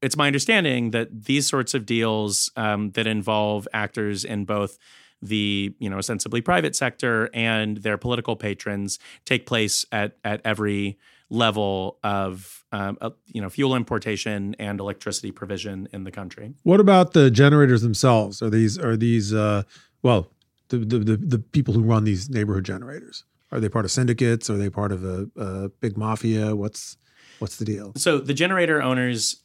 it's 0.03 0.17
my 0.17 0.27
understanding 0.27 0.91
that 0.91 1.25
these 1.25 1.47
sorts 1.47 1.75
of 1.75 1.87
deals 1.87 2.51
um, 2.57 2.91
that 2.91 3.07
involve 3.07 3.67
actors 3.73 4.25
in 4.25 4.45
both 4.45 4.79
the 5.21 5.73
you 5.79 5.89
know 5.89 5.99
ostensibly 5.99 6.41
private 6.41 6.75
sector 6.75 7.31
and 7.33 7.79
their 7.79 7.97
political 7.97 8.35
patrons 8.35 8.99
take 9.25 9.47
place 9.47 9.87
at 9.93 10.17
at 10.25 10.41
every 10.45 10.99
level 11.31 11.99
of 12.03 12.65
um, 12.73 12.99
uh, 13.01 13.11
you 13.27 13.41
know 13.41 13.49
fuel 13.49 13.77
importation 13.77 14.57
and 14.59 14.81
electricity 14.81 15.31
provision 15.31 15.89
in 15.93 16.05
the 16.05 16.11
country. 16.11 16.55
What 16.65 16.81
about 16.81 17.13
the 17.13 17.31
generators 17.31 17.83
themselves? 17.83 18.43
Are 18.43 18.51
these 18.51 18.79
are 18.79 18.97
these 18.97 19.33
uh, 19.33 19.63
well, 20.03 20.29
the, 20.69 20.79
the, 20.79 20.99
the 20.99 21.17
the 21.17 21.39
people 21.39 21.73
who 21.73 21.83
run 21.83 22.05
these 22.05 22.29
neighborhood 22.29 22.65
generators 22.65 23.25
are 23.53 23.61
they 23.61 23.69
part 23.69 23.85
of 23.85 23.91
syndicates? 23.91 24.49
Are 24.51 24.57
they 24.57 24.71
part 24.71 24.91
of 24.91 25.05
a, 25.05 25.29
a 25.37 25.69
big 25.69 25.97
mafia? 25.97 26.57
What's 26.57 26.97
what's 27.39 27.57
the 27.57 27.65
deal? 27.65 27.93
So 27.97 28.19
the 28.19 28.35
generator 28.35 28.83
owners 28.83 29.43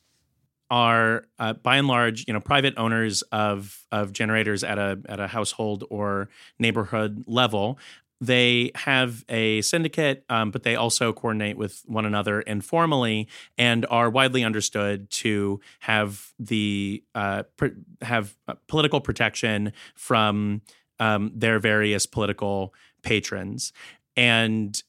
are 0.69 1.25
uh, 1.39 1.53
by 1.53 1.77
and 1.77 1.87
large, 1.87 2.25
you 2.27 2.33
know, 2.33 2.39
private 2.39 2.73
owners 2.77 3.21
of 3.31 3.85
of 3.91 4.13
generators 4.13 4.63
at 4.63 4.77
a 4.77 4.99
at 5.07 5.19
a 5.19 5.27
household 5.27 5.83
or 5.89 6.29
neighborhood 6.59 7.23
level. 7.27 7.77
They 8.19 8.71
have 8.73 9.23
a 9.29 9.61
syndicate, 9.61 10.25
um, 10.27 10.49
but 10.49 10.63
they 10.63 10.75
also 10.75 11.13
coordinate 11.13 11.55
with 11.55 11.83
one 11.85 12.03
another 12.03 12.41
informally 12.41 13.27
and 13.59 13.85
are 13.91 14.09
widely 14.09 14.43
understood 14.43 15.09
to 15.11 15.59
have 15.81 16.33
the 16.39 17.03
uh, 17.13 17.43
pr- 17.57 17.77
have 18.01 18.35
political 18.67 19.01
protection 19.01 19.71
from 19.93 20.63
um, 20.99 21.31
their 21.35 21.59
various 21.59 22.07
political 22.07 22.73
patrons, 23.03 23.71
and 24.15 24.81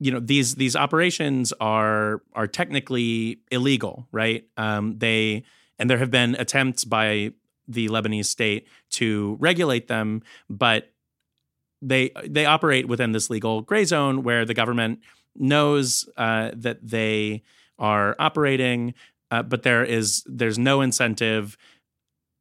you 0.00 0.10
know 0.10 0.18
these 0.18 0.56
these 0.56 0.74
operations 0.74 1.52
are 1.60 2.22
are 2.34 2.46
technically 2.46 3.40
illegal, 3.50 4.08
right? 4.10 4.44
Um, 4.56 4.98
they 4.98 5.44
and 5.78 5.88
there 5.88 5.98
have 5.98 6.10
been 6.10 6.34
attempts 6.36 6.84
by 6.84 7.32
the 7.68 7.88
Lebanese 7.88 8.26
state 8.26 8.66
to 8.90 9.36
regulate 9.38 9.86
them, 9.88 10.22
but 10.48 10.92
they 11.82 12.10
they 12.26 12.46
operate 12.46 12.88
within 12.88 13.12
this 13.12 13.30
legal 13.30 13.60
gray 13.60 13.84
zone 13.84 14.22
where 14.22 14.44
the 14.44 14.54
government 14.54 15.00
knows 15.36 16.08
uh, 16.16 16.50
that 16.54 16.78
they 16.82 17.42
are 17.78 18.16
operating, 18.18 18.94
uh, 19.30 19.42
but 19.42 19.62
there 19.62 19.84
is 19.84 20.24
there's 20.26 20.58
no 20.58 20.80
incentive 20.80 21.56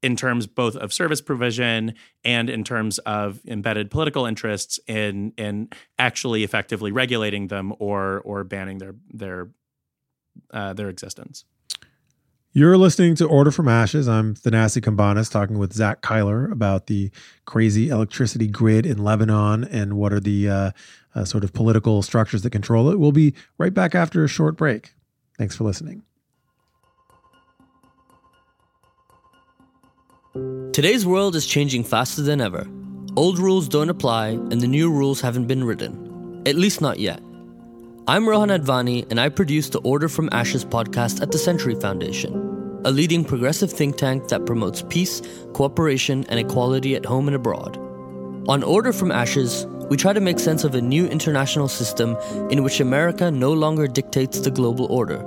in 0.01 0.15
terms 0.15 0.48
both 0.48 0.75
of 0.75 0.94
service 0.94 1.22
provision 1.22 1.94
and 2.24 2.50
in 2.50 2.63
terms 2.63 3.00
of 3.00 3.39
embedded 3.46 3.91
political 3.91 4.25
interests 4.25 4.79
in 4.88 5.34
in 5.38 5.70
actually 5.98 6.44
effectively 6.44 6.91
regulating 6.91 7.48
them 7.48 7.74
or 7.79 8.22
or 8.22 8.44
banning 8.44 8.77
their 8.77 8.96
their 9.12 9.50
uh, 10.51 10.74
their 10.74 10.89
existence. 10.89 11.46
You're 12.51 12.77
listening 12.77 13.13
to 13.15 13.27
Order 13.27 13.51
from 13.51 13.68
Ashes. 13.68 14.10
I'm 14.10 14.34
Thanasi 14.34 14.82
Cambanis 14.82 15.29
talking 15.29 15.60
with 15.60 15.72
Zack 15.72 16.01
Cuyler 16.01 16.51
about 16.51 16.88
the 16.88 17.12
crazy 17.46 17.89
electricity 17.89 18.48
grid 18.48 18.88
in 18.88 18.98
Lebanon 18.98 19.63
and 19.65 19.94
what 19.94 20.12
are 20.12 20.20
the 20.20 20.50
uh, 20.50 20.72
uh, 21.13 21.25
sort 21.25 21.44
of 21.44 21.53
political 21.53 22.01
structures 22.01 22.41
that 22.41 22.50
control 22.50 22.89
it. 22.89 22.98
We'll 22.98 23.12
be 23.12 23.36
right 23.60 23.74
back 23.74 23.94
after 23.94 24.24
a 24.24 24.27
short 24.27 24.58
break. 24.58 24.94
Thanks 25.38 25.56
for 25.56 25.63
listening. 25.63 26.01
Today's 30.79 31.05
world 31.05 31.36
is 31.36 31.45
changing 31.45 31.83
faster 31.83 32.21
than 32.21 32.39
ever. 32.39 32.65
Old 33.17 33.38
rules 33.38 33.67
don't 33.67 33.89
apply, 33.89 34.29
and 34.29 34.62
the 34.62 34.65
new 34.65 34.89
rules 34.89 35.19
haven't 35.19 35.45
been 35.45 35.65
written. 35.65 36.41
At 36.45 36.55
least 36.55 36.79
not 36.79 37.00
yet. 37.00 37.21
I'm 38.07 38.29
Rohan 38.29 38.48
Advani, 38.48 39.05
and 39.12 39.19
I 39.19 39.27
produce 39.27 39.67
the 39.67 39.81
Order 39.81 40.07
from 40.07 40.29
Ashes 40.31 40.63
podcast 40.63 41.21
at 41.21 41.33
the 41.33 41.38
Century 41.38 41.75
Foundation, 41.75 42.31
a 42.86 42.91
leading 42.91 43.25
progressive 43.25 43.74
think 43.74 43.98
tank 43.98 44.29
that 44.29 44.45
promotes 44.45 44.86
peace, 44.88 45.21
cooperation, 45.51 46.24
and 46.29 46.39
equality 46.39 46.95
at 46.95 47.05
home 47.05 47.27
and 47.27 47.36
abroad. 47.36 47.75
On 48.48 48.63
Order 48.63 48.93
from 48.93 49.12
Ashes, 49.12 49.65
we 49.89 49.98
try 49.98 50.13
to 50.13 50.21
make 50.21 50.39
sense 50.39 50.63
of 50.63 50.75
a 50.75 50.81
new 50.81 51.07
international 51.07 51.67
system 51.67 52.15
in 52.50 52.63
which 52.63 52.79
America 52.79 53.29
no 53.29 53.51
longer 53.51 53.86
dictates 53.86 54.39
the 54.39 54.51
global 54.51 54.86
order. 54.86 55.19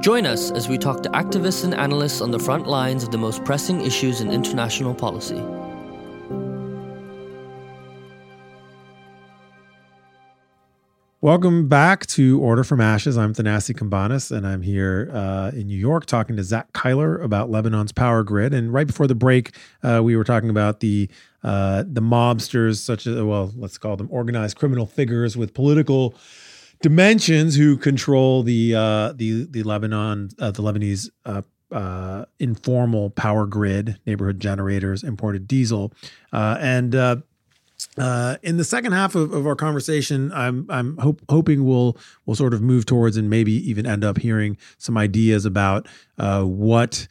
Join 0.00 0.26
us 0.26 0.50
as 0.52 0.68
we 0.68 0.78
talk 0.78 1.02
to 1.02 1.08
activists 1.10 1.64
and 1.64 1.74
analysts 1.74 2.20
on 2.20 2.30
the 2.30 2.38
front 2.38 2.66
lines 2.66 3.02
of 3.02 3.10
the 3.10 3.18
most 3.18 3.44
pressing 3.44 3.80
issues 3.80 4.20
in 4.20 4.30
international 4.30 4.94
policy. 4.94 5.42
Welcome 11.22 11.66
back 11.66 12.06
to 12.08 12.40
Order 12.40 12.62
from 12.62 12.80
Ashes. 12.80 13.18
I'm 13.18 13.34
Thanasi 13.34 13.74
Cambanis, 13.74 14.30
and 14.30 14.46
I'm 14.46 14.62
here 14.62 15.10
uh, 15.12 15.50
in 15.52 15.66
New 15.66 15.78
York 15.78 16.06
talking 16.06 16.36
to 16.36 16.44
Zack 16.44 16.72
Cuyler 16.72 17.20
about 17.20 17.50
Lebanon's 17.50 17.90
power 17.90 18.22
grid. 18.22 18.54
And 18.54 18.72
right 18.72 18.86
before 18.86 19.08
the 19.08 19.16
break, 19.16 19.56
uh, 19.82 20.02
we 20.04 20.14
were 20.14 20.24
talking 20.24 20.50
about 20.50 20.80
the 20.80 21.10
uh, 21.42 21.84
the 21.86 22.02
mobsters, 22.02 22.76
such 22.76 23.06
as 23.06 23.20
well, 23.20 23.52
let's 23.56 23.78
call 23.78 23.96
them 23.96 24.08
organized 24.12 24.56
criminal 24.56 24.86
figures 24.86 25.36
with 25.36 25.54
political 25.54 26.14
dimensions, 26.82 27.56
who 27.56 27.76
control 27.76 28.42
the 28.42 28.74
uh, 28.74 29.12
the 29.12 29.46
the 29.50 29.62
Lebanon 29.62 30.30
uh, 30.38 30.50
the 30.50 30.62
Lebanese 30.62 31.10
uh, 31.24 31.42
uh, 31.70 32.24
informal 32.38 33.10
power 33.10 33.46
grid, 33.46 33.98
neighborhood 34.06 34.40
generators, 34.40 35.02
imported 35.02 35.48
diesel, 35.48 35.92
uh, 36.32 36.56
and 36.60 36.94
uh, 36.94 37.16
in 38.42 38.56
the 38.56 38.64
second 38.64 38.92
half 38.92 39.14
of, 39.14 39.32
of 39.32 39.46
our 39.46 39.56
conversation, 39.56 40.32
I'm 40.32 40.66
I'm 40.68 40.96
hope, 40.98 41.22
hoping 41.28 41.64
we'll 41.64 41.96
we'll 42.24 42.36
sort 42.36 42.54
of 42.54 42.62
move 42.62 42.86
towards 42.86 43.16
and 43.16 43.28
maybe 43.30 43.52
even 43.68 43.86
end 43.86 44.04
up 44.04 44.18
hearing 44.18 44.56
some 44.78 44.96
ideas 44.96 45.44
about 45.44 45.88
what 46.16 47.06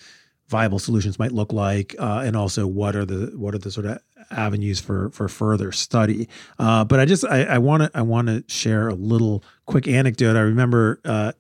viable 0.48 0.80
solutions 0.80 1.18
might 1.18 1.32
look 1.32 1.52
like, 1.52 1.96
uh, 2.00 2.22
and 2.26 2.36
also 2.36 2.68
what 2.68 2.96
are 2.96 3.06
the 3.06 3.32
what 3.36 3.56
are 3.56 3.58
the 3.58 3.72
sort 3.72 3.86
of 3.86 4.00
avenues 4.36 4.80
for 4.80 5.10
for 5.12 5.28
further 5.28 5.72
study. 5.72 6.28
Uh, 6.60 6.86
but 6.86 7.00
I 7.00 7.06
just 7.06 7.26
I 7.26 7.58
want 7.58 7.84
to 7.84 7.92
I 7.98 8.02
want 8.02 8.28
to 8.28 8.44
share 8.48 8.88
a 8.90 8.96
little 8.96 9.44
quick 9.66 9.88
anecdote. 9.88 10.36
I 10.36 10.42
remember 10.42 11.00
uh, 11.06 11.32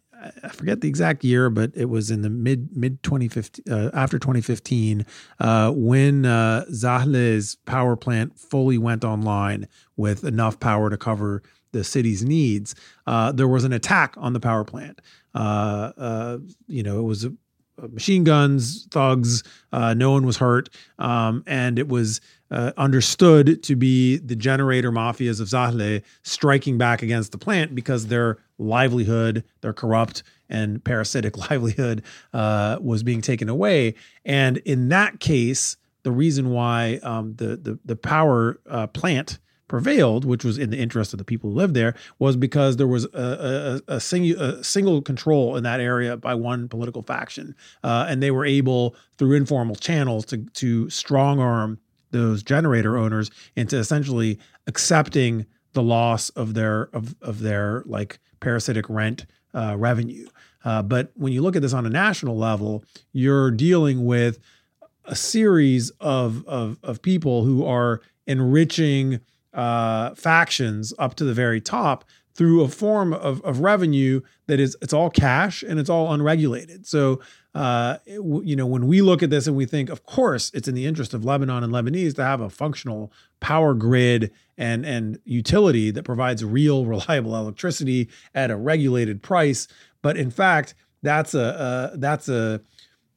I 0.43 0.49
forget 0.49 0.81
the 0.81 0.87
exact 0.87 1.23
year, 1.23 1.49
but 1.49 1.71
it 1.75 1.85
was 1.85 2.11
in 2.11 2.21
the 2.21 2.29
mid 2.29 2.75
mid 2.75 3.01
2015 3.03 3.71
uh, 3.71 3.91
after 3.93 4.17
2015 4.17 5.05
uh, 5.39 5.71
when 5.71 6.25
uh, 6.25 6.65
Zahle's 6.71 7.55
power 7.65 7.95
plant 7.95 8.37
fully 8.39 8.77
went 8.77 9.03
online 9.03 9.67
with 9.97 10.23
enough 10.23 10.59
power 10.59 10.89
to 10.89 10.97
cover 10.97 11.43
the 11.71 11.83
city's 11.83 12.23
needs. 12.23 12.75
Uh, 13.05 13.31
there 13.31 13.47
was 13.47 13.63
an 13.63 13.73
attack 13.73 14.15
on 14.17 14.33
the 14.33 14.39
power 14.39 14.63
plant. 14.63 15.01
Uh, 15.33 15.91
uh, 15.97 16.37
you 16.67 16.83
know, 16.83 16.99
it 16.99 17.03
was 17.03 17.27
machine 17.89 18.23
guns, 18.23 18.87
thugs. 18.91 19.43
no 19.73 20.11
one 20.11 20.25
was 20.25 20.37
hurt, 20.37 20.69
um, 20.97 21.43
and 21.45 21.77
it 21.77 21.87
was 21.87 22.21
uh, 22.55 22.71
understood 22.77 23.61
to 23.63 23.75
be 23.75 24.15
the 24.17 24.35
generator 24.35 24.91
mafias 24.91 25.41
of 25.41 25.47
Zahle 25.47 26.01
striking 26.23 26.77
back 26.77 27.03
against 27.03 27.33
the 27.33 27.37
plant 27.37 27.75
because 27.75 28.07
their 28.07 28.37
livelihood, 28.57 29.43
their 29.59 29.73
corrupt 29.73 30.23
and 30.49 30.83
parasitic 30.83 31.37
livelihood, 31.49 32.01
uh, 32.33 32.77
was 32.81 33.03
being 33.03 33.21
taken 33.21 33.49
away. 33.49 33.93
And 34.23 34.57
in 34.59 34.87
that 34.89 35.19
case, 35.19 35.75
the 36.03 36.11
reason 36.11 36.51
why 36.51 36.99
um, 37.03 37.35
the, 37.35 37.57
the 37.57 37.79
the 37.83 37.95
power 37.95 38.59
uh, 38.69 38.87
plant 38.87 39.39
prevailed, 39.67 40.23
which 40.23 40.45
was 40.45 40.57
in 40.57 40.69
the 40.69 40.77
interest 40.77 41.13
of 41.13 41.17
the 41.17 41.25
people 41.25 41.49
who 41.49 41.55
lived 41.55 41.73
there, 41.73 41.95
was 42.19 42.37
because 42.37 42.77
there 42.77 42.87
was 42.87 43.05
a, 43.13 43.81
a, 43.87 43.93
a, 43.93 43.97
a 43.97 44.63
single 44.63 45.01
control 45.01 45.57
in 45.57 45.63
that 45.63 45.79
area 45.79 46.15
by 46.15 46.35
one 46.35 46.69
political 46.69 47.01
faction, 47.01 47.55
uh, 47.83 48.05
and 48.07 48.21
they 48.21 48.31
were 48.31 48.45
able 48.45 48.95
through 49.17 49.33
informal 49.33 49.75
channels 49.75 50.25
to 50.25 50.37
to 50.53 50.89
strong 50.89 51.39
arm 51.39 51.79
those 52.17 52.43
generator 52.43 52.97
owners 52.97 53.31
into 53.55 53.77
essentially 53.77 54.39
accepting 54.67 55.45
the 55.73 55.83
loss 55.83 56.29
of 56.31 56.53
their 56.53 56.89
of 56.93 57.15
of 57.21 57.41
their 57.41 57.83
like 57.85 58.19
parasitic 58.39 58.89
rent 58.89 59.25
uh, 59.53 59.75
revenue. 59.77 60.27
Uh, 60.63 60.81
but 60.81 61.11
when 61.15 61.31
you 61.31 61.41
look 61.41 61.55
at 61.55 61.61
this 61.61 61.73
on 61.73 61.85
a 61.85 61.89
national 61.89 62.37
level, 62.37 62.83
you're 63.13 63.51
dealing 63.51 64.05
with 64.05 64.39
a 65.05 65.15
series 65.15 65.91
of 65.99 66.45
of, 66.47 66.77
of 66.83 67.01
people 67.01 67.43
who 67.43 67.65
are 67.65 68.01
enriching 68.27 69.19
uh, 69.53 70.13
factions 70.15 70.93
up 70.97 71.15
to 71.15 71.23
the 71.23 71.33
very 71.33 71.61
top 71.61 72.03
through 72.35 72.61
a 72.61 72.67
form 72.67 73.13
of, 73.13 73.41
of 73.41 73.61
revenue 73.61 74.21
that 74.47 74.59
is 74.59 74.75
it's 74.81 74.93
all 74.93 75.09
cash 75.09 75.63
and 75.63 75.79
it's 75.79 75.89
all 75.89 76.13
unregulated. 76.13 76.85
So 76.85 77.21
uh, 77.53 77.97
you 78.05 78.55
know 78.55 78.65
when 78.65 78.87
we 78.87 79.01
look 79.01 79.23
at 79.23 79.29
this 79.29 79.47
and 79.47 79.55
we 79.55 79.65
think, 79.65 79.89
of 79.89 80.05
course, 80.05 80.51
it's 80.53 80.67
in 80.67 80.75
the 80.75 80.85
interest 80.85 81.13
of 81.13 81.23
Lebanon 81.23 81.63
and 81.63 81.73
Lebanese 81.73 82.15
to 82.15 82.23
have 82.23 82.41
a 82.41 82.49
functional 82.49 83.11
power 83.39 83.73
grid 83.73 84.31
and 84.57 84.85
and 84.85 85.19
utility 85.23 85.91
that 85.91 86.03
provides 86.03 86.43
real, 86.43 86.85
reliable 86.85 87.35
electricity 87.35 88.09
at 88.33 88.51
a 88.51 88.57
regulated 88.57 89.23
price. 89.23 89.67
But 90.01 90.17
in 90.17 90.29
fact, 90.29 90.75
that's 91.01 91.33
a 91.33 91.91
that's 91.95 92.27
a 92.27 92.61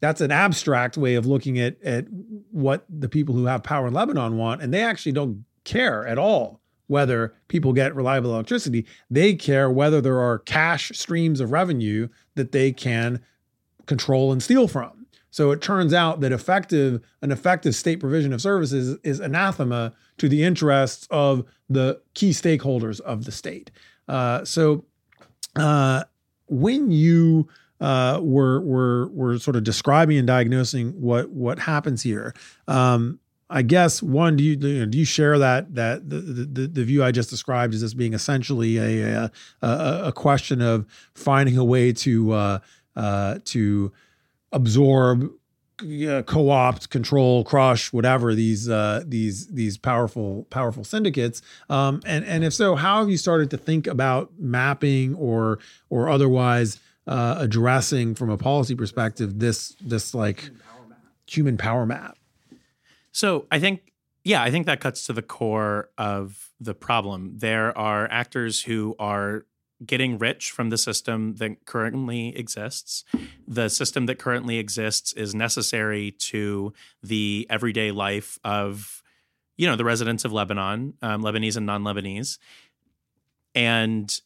that's 0.01 0.21
an 0.21 0.31
abstract 0.31 0.97
way 0.97 1.17
of 1.17 1.27
looking 1.27 1.59
at 1.59 1.83
at 1.83 2.07
what 2.53 2.85
the 2.89 3.09
people 3.09 3.35
who 3.35 3.47
have 3.47 3.65
power 3.65 3.89
in 3.89 3.95
Lebanon 3.95 4.37
want, 4.37 4.63
and 4.63 4.73
they 4.73 4.83
actually 4.83 5.13
don't 5.13 5.45
care 5.65 6.07
at 6.07 6.19
all 6.19 6.61
whether 6.89 7.35
people 7.47 7.73
get 7.73 7.95
reliable 7.95 8.35
electricity. 8.35 8.85
They 9.09 9.35
care 9.35 9.71
whether 9.71 10.01
there 10.01 10.19
are 10.19 10.41
cash 10.41 10.91
streams 10.95 11.41
of 11.41 11.53
revenue 11.53 12.09
that 12.35 12.53
they 12.53 12.73
can 12.73 13.21
control 13.87 14.33
and 14.33 14.43
steal 14.43 14.67
from. 14.67 15.07
So 15.31 15.51
it 15.51 15.61
turns 15.61 15.95
out 15.95 16.21
that 16.21 16.33
effective 16.33 17.01
an 17.23 17.31
effective 17.31 17.75
state 17.75 18.01
provision 18.01 18.33
of 18.33 18.41
services 18.41 18.99
is 19.05 19.21
anathema 19.21 19.93
to 20.17 20.29
the 20.29 20.43
interests 20.43 21.07
of 21.11 21.45
the 21.69 22.01
key 22.15 22.31
stakeholders 22.31 23.01
of 23.01 23.25
the 23.25 23.33
state. 23.33 23.71
Uh, 24.09 24.45
so 24.45 24.85
uh, 25.57 26.05
when 26.49 26.91
you 26.91 27.49
uh, 27.81 28.21
were 28.23 28.61
were 28.61 29.09
were 29.09 29.39
sort 29.39 29.57
of 29.57 29.65
describing 29.65 30.17
and 30.17 30.27
diagnosing 30.27 30.91
what 31.01 31.31
what 31.31 31.59
happens 31.59 32.03
here, 32.03 32.35
um, 32.67 33.21
I 33.51 33.63
guess 33.63 34.03
one, 34.03 34.37
do 34.37 34.45
you 34.45 34.57
do 34.57 34.99
you 34.99 35.07
share 35.07 35.39
that 35.39 35.75
that 35.75 36.09
the, 36.09 36.17
the, 36.19 36.67
the 36.67 36.85
view 36.85 37.03
I 37.03 37.13
just 37.13 37.31
described 37.31 37.73
as 37.73 37.81
this 37.81 37.95
being 37.95 38.13
essentially 38.13 38.77
a 38.77 39.31
a, 39.63 40.01
a 40.05 40.13
question 40.13 40.61
of 40.61 40.87
finding 41.15 41.57
a 41.57 41.65
way 41.65 41.93
to 41.95 42.33
uh, 42.33 42.59
uh, 42.95 43.39
to 43.47 43.93
absorb, 44.53 45.31
uh, 45.81 46.23
co-opt, 46.23 46.91
control, 46.91 47.45
crush, 47.45 47.93
whatever 47.93 48.35
these 48.35 48.69
uh, 48.69 49.03
these 49.07 49.47
these 49.47 49.79
powerful 49.79 50.47
powerful 50.51 50.85
syndicates, 50.85 51.41
um, 51.71 52.03
and 52.05 52.27
and 52.27 52.45
if 52.45 52.53
so, 52.53 52.75
how 52.75 53.01
have 53.01 53.09
you 53.09 53.17
started 53.17 53.49
to 53.51 53.57
think 53.57 53.87
about 53.87 54.31
mapping 54.39 55.15
or 55.15 55.59
or 55.89 56.11
otherwise 56.11 56.81
uh, 57.07 57.37
addressing 57.39 58.15
from 58.15 58.29
a 58.29 58.37
policy 58.37 58.75
perspective 58.75 59.39
this 59.39 59.75
this 59.81 60.15
like 60.15 60.51
human 61.27 61.57
power 61.57 61.87
map? 61.87 62.18
So 63.13 63.47
I 63.51 63.59
think 63.59 63.93
Yeah, 64.25 64.43
I 64.43 64.51
think 64.51 64.67
that 64.67 64.81
cuts 64.81 65.07
to 65.07 65.13
the 65.13 65.23
core 65.23 65.91
of 65.97 66.51
the 66.61 66.75
problem. 66.75 67.39
There 67.39 67.77
are 67.79 68.09
actors 68.11 68.63
who 68.63 68.95
are 68.99 69.47
getting 69.87 70.19
rich 70.19 70.51
from 70.51 70.71
the 70.71 70.77
system 70.77 71.37
that 71.37 71.65
currently 71.65 72.37
exists. 72.37 73.05
The 73.47 73.69
system 73.69 74.07
that 74.07 74.19
currently 74.19 74.59
exists 74.59 75.13
is 75.13 75.35
necessary 75.35 76.11
to 76.33 76.73
the 77.03 77.47
everyday 77.49 77.93
life 77.93 78.39
of, 78.45 79.03
you 79.57 79.67
know, 79.69 79.77
the 79.77 79.85
residents 79.85 80.25
of 80.25 80.33
Lebanon, 80.33 80.95
um, 81.01 81.23
Lebanese 81.23 81.57
and 81.57 81.65
non-Lebanese, 81.65 82.39
and 83.55 84.21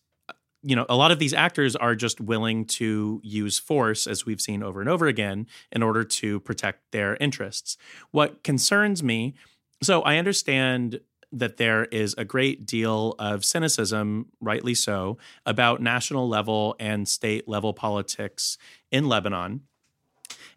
you 0.62 0.76
know, 0.76 0.86
a 0.88 0.96
lot 0.96 1.10
of 1.10 1.18
these 1.18 1.34
actors 1.34 1.74
are 1.74 1.94
just 1.94 2.20
willing 2.20 2.64
to 2.64 3.20
use 3.24 3.58
force, 3.58 4.06
as 4.06 4.24
we've 4.24 4.40
seen 4.40 4.62
over 4.62 4.80
and 4.80 4.88
over 4.88 5.06
again, 5.06 5.46
in 5.72 5.82
order 5.82 6.04
to 6.04 6.40
protect 6.40 6.92
their 6.92 7.16
interests. 7.16 7.76
What 8.10 8.42
concerns 8.42 9.02
me 9.02 9.34
so 9.82 10.02
I 10.02 10.16
understand 10.16 11.00
that 11.32 11.56
there 11.56 11.86
is 11.86 12.14
a 12.16 12.24
great 12.24 12.66
deal 12.66 13.14
of 13.18 13.44
cynicism, 13.44 14.26
rightly 14.40 14.74
so, 14.74 15.18
about 15.44 15.82
national 15.82 16.28
level 16.28 16.76
and 16.78 17.08
state 17.08 17.48
level 17.48 17.72
politics 17.72 18.58
in 18.90 19.08
Lebanon. 19.08 19.62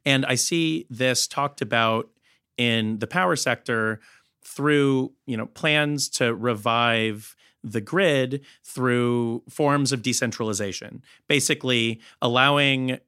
And 0.06 0.26
I 0.26 0.36
see 0.36 0.86
this 0.90 1.28
talked 1.28 1.62
about 1.62 2.10
in 2.58 3.00
the 3.00 3.08
power 3.08 3.36
sector 3.36 4.00
through, 4.44 5.14
you 5.26 5.36
know, 5.38 5.48
plans 5.48 6.08
to 6.10 6.36
revive 6.36 7.36
the 7.66 7.82
grid 7.82 8.42
through 8.64 9.44
forms 9.50 9.92
of 9.92 10.02
decentralization, 10.02 11.04
basically 11.28 12.00
allowing 12.22 13.00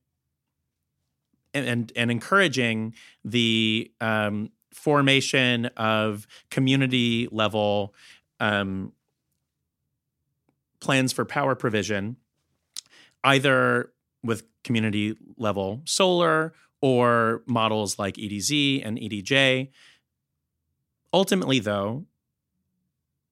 and, 1.54 1.66
and, 1.66 1.92
and 1.96 2.12
encouraging 2.12 2.94
the 3.24 3.92
um, 4.02 4.50
formation 4.74 5.68
of 5.78 6.28
community 6.50 7.28
level 7.32 7.94
um, 8.40 8.92
plans 10.80 11.14
for 11.14 11.24
power 11.24 11.56
provision, 11.56 12.18
either 13.24 13.92
with 14.24 14.44
community 14.64 15.16
level 15.38 15.82
solar 15.86 16.54
or 16.82 17.44
models 17.46 17.98
like 17.98 18.16
EDZ 18.16 18.86
and 18.86 18.98
EDJ. 18.98 19.70
Ultimately, 21.14 21.60
though, 21.60 22.06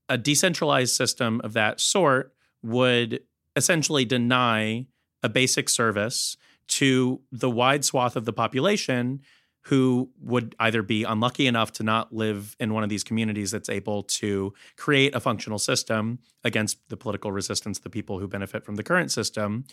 a 0.10 0.18
decentralized 0.18 0.96
system 0.96 1.41
of 1.44 1.54
that 1.54 1.80
sort 1.80 2.34
would 2.62 3.22
essentially 3.56 4.06
deny 4.06 4.86
a 5.24 5.30
basic 5.30 5.70
service 5.70 6.38
to 6.68 7.22
the 7.32 7.50
wide 7.50 7.86
swath 7.86 8.15
of 8.15 8.26
the 8.26 8.34
population 8.34 9.22
who 9.65 10.12
would 10.22 10.56
either 10.60 10.84
be 10.84 11.04
unlucky 11.04 11.48
enough 11.48 11.72
to 11.72 11.84
not 11.84 12.13
live 12.13 12.56
in 12.60 12.72
one 12.74 12.84
of 12.84 12.89
these 12.89 13.04
communities 13.04 13.50
that's 13.50 13.70
able 13.70 14.04
to 14.04 14.54
create 14.78 15.15
a 15.15 15.20
functional 15.20 15.58
system 15.58 16.20
against 16.44 16.78
the 16.89 16.98
political 16.98 17.32
resistance 17.32 17.80
of 17.80 17.84
the 17.84 17.89
people 17.89 18.20
who 18.20 18.28
benefit 18.28 18.63
from 18.63 18.76
the 18.76 18.84
current 18.84 19.12
system, 19.12 19.65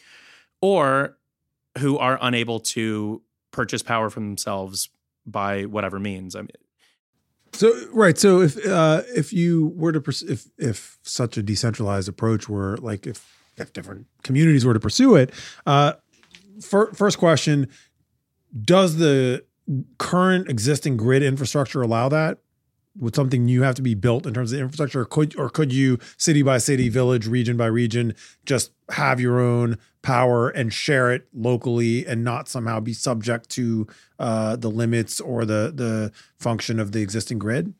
or 0.62 1.18
who 1.78 1.98
are 1.98 2.18
unable 2.22 2.58
to 2.58 3.20
purchase 3.50 3.82
power 3.82 4.08
for 4.08 4.20
themselves 4.20 4.88
by 5.26 5.64
whatever 5.64 5.98
means. 5.98 6.34
I 6.34 6.40
mean, 6.40 6.50
so 7.52 7.72
right, 7.92 8.16
so 8.16 8.40
if 8.40 8.66
uh, 8.66 9.02
if 9.14 9.32
you 9.32 9.72
were 9.76 9.92
to 9.92 10.00
pers- 10.00 10.22
if 10.22 10.46
if 10.58 10.98
such 11.02 11.36
a 11.36 11.42
decentralized 11.42 12.08
approach 12.08 12.48
were 12.48 12.76
like 12.78 13.06
if 13.06 13.38
if 13.56 13.72
different 13.72 14.06
communities 14.22 14.64
were 14.64 14.74
to 14.74 14.80
pursue 14.80 15.16
it, 15.16 15.32
uh, 15.66 15.92
fir- 16.60 16.92
first 16.92 17.18
question: 17.18 17.68
Does 18.64 18.96
the 18.96 19.44
current 19.98 20.48
existing 20.48 20.96
grid 20.96 21.22
infrastructure 21.22 21.82
allow 21.82 22.08
that? 22.08 22.38
Would 22.98 23.14
something 23.14 23.44
new 23.44 23.62
have 23.62 23.74
to 23.76 23.82
be 23.82 23.94
built 23.94 24.26
in 24.26 24.34
terms 24.34 24.52
of 24.52 24.60
infrastructure, 24.60 25.02
or 25.02 25.04
could 25.04 25.38
or 25.38 25.50
could 25.50 25.72
you 25.72 25.98
city 26.16 26.42
by 26.42 26.58
city, 26.58 26.88
village, 26.88 27.26
region 27.26 27.56
by 27.56 27.66
region, 27.66 28.14
just 28.46 28.72
have 28.90 29.20
your 29.20 29.40
own 29.40 29.78
power 30.02 30.48
and 30.48 30.72
share 30.72 31.12
it 31.12 31.26
locally, 31.32 32.06
and 32.06 32.24
not 32.24 32.48
somehow 32.48 32.80
be 32.80 32.92
subject 32.92 33.48
to 33.50 33.86
uh, 34.18 34.56
the 34.56 34.70
limits 34.70 35.20
or 35.20 35.44
the 35.44 35.72
the 35.74 36.12
function 36.38 36.78
of 36.78 36.92
the 36.92 37.00
existing 37.00 37.38
grid? 37.38 37.74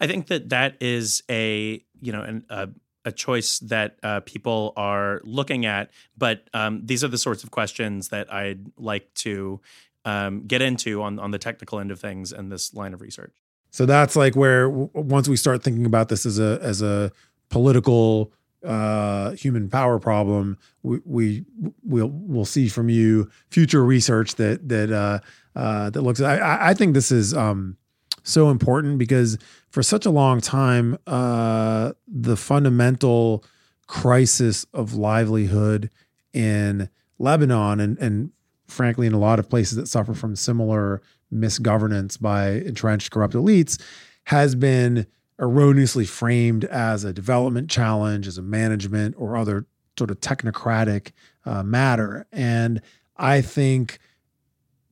I 0.00 0.06
think 0.06 0.26
that 0.28 0.48
that 0.50 0.76
is 0.80 1.22
a 1.30 1.82
you 2.00 2.12
know 2.12 2.22
an, 2.22 2.44
a 2.50 2.68
a 3.04 3.12
choice 3.12 3.58
that 3.60 3.96
uh, 4.02 4.20
people 4.20 4.72
are 4.76 5.20
looking 5.24 5.64
at, 5.64 5.90
but 6.16 6.48
um, 6.52 6.82
these 6.84 7.02
are 7.02 7.08
the 7.08 7.18
sorts 7.18 7.42
of 7.42 7.50
questions 7.50 8.08
that 8.08 8.32
I'd 8.32 8.70
like 8.76 9.12
to 9.14 9.60
um, 10.04 10.46
get 10.46 10.62
into 10.62 11.02
on 11.02 11.18
on 11.18 11.30
the 11.30 11.38
technical 11.38 11.80
end 11.80 11.90
of 11.90 12.00
things 12.00 12.32
and 12.32 12.52
this 12.52 12.74
line 12.74 12.94
of 12.94 13.00
research. 13.00 13.34
So 13.70 13.86
that's 13.86 14.16
like 14.16 14.36
where 14.36 14.68
w- 14.68 14.90
once 14.94 15.28
we 15.28 15.36
start 15.36 15.62
thinking 15.62 15.86
about 15.86 16.08
this 16.08 16.26
as 16.26 16.38
a 16.38 16.58
as 16.62 16.82
a 16.82 17.12
political 17.48 18.32
uh, 18.64 19.32
human 19.32 19.68
power 19.68 19.98
problem, 19.98 20.58
we, 20.82 21.00
we 21.04 21.44
will 21.84 22.10
we'll 22.12 22.44
see 22.44 22.68
from 22.68 22.88
you 22.88 23.30
future 23.50 23.84
research 23.84 24.34
that 24.36 24.68
that 24.68 24.90
uh, 24.90 25.20
uh, 25.58 25.90
that 25.90 26.02
looks. 26.02 26.20
I, 26.20 26.70
I 26.70 26.74
think 26.74 26.94
this 26.94 27.12
is 27.12 27.34
um, 27.34 27.76
so 28.22 28.50
important 28.50 28.98
because 28.98 29.38
for 29.70 29.82
such 29.82 30.06
a 30.06 30.10
long 30.10 30.40
time, 30.40 30.98
uh, 31.06 31.92
the 32.06 32.36
fundamental 32.36 33.44
crisis 33.86 34.66
of 34.74 34.94
livelihood 34.94 35.90
in 36.32 36.88
Lebanon 37.18 37.80
and 37.80 37.98
and 37.98 38.30
frankly, 38.66 39.06
in 39.06 39.14
a 39.14 39.18
lot 39.18 39.38
of 39.38 39.48
places 39.48 39.76
that 39.76 39.88
suffer 39.88 40.14
from 40.14 40.36
similar 40.36 41.00
misgovernance 41.32 42.20
by 42.20 42.50
entrenched 42.50 43.10
corrupt 43.10 43.34
elites, 43.34 43.80
has 44.24 44.54
been 44.54 45.06
erroneously 45.38 46.04
framed 46.04 46.64
as 46.64 47.04
a 47.04 47.12
development 47.12 47.70
challenge, 47.70 48.26
as 48.26 48.38
a 48.38 48.42
management 48.42 49.14
or 49.18 49.36
other 49.36 49.66
sort 49.96 50.10
of 50.10 50.20
technocratic 50.20 51.12
uh, 51.44 51.62
matter. 51.62 52.26
And 52.32 52.80
I 53.16 53.40
think 53.40 53.98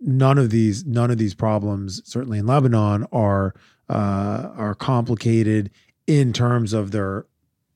none 0.01 0.39
of 0.39 0.51
these 0.51 0.85
none 0.85 1.11
of 1.11 1.19
these 1.19 1.35
problems, 1.35 2.03
certainly 2.05 2.39
in 2.39 2.47
Lebanon, 2.47 3.07
are 3.13 3.55
uh, 3.89 4.51
are 4.57 4.75
complicated 4.75 5.71
in 6.07 6.33
terms 6.33 6.73
of 6.73 6.91
their 6.91 7.27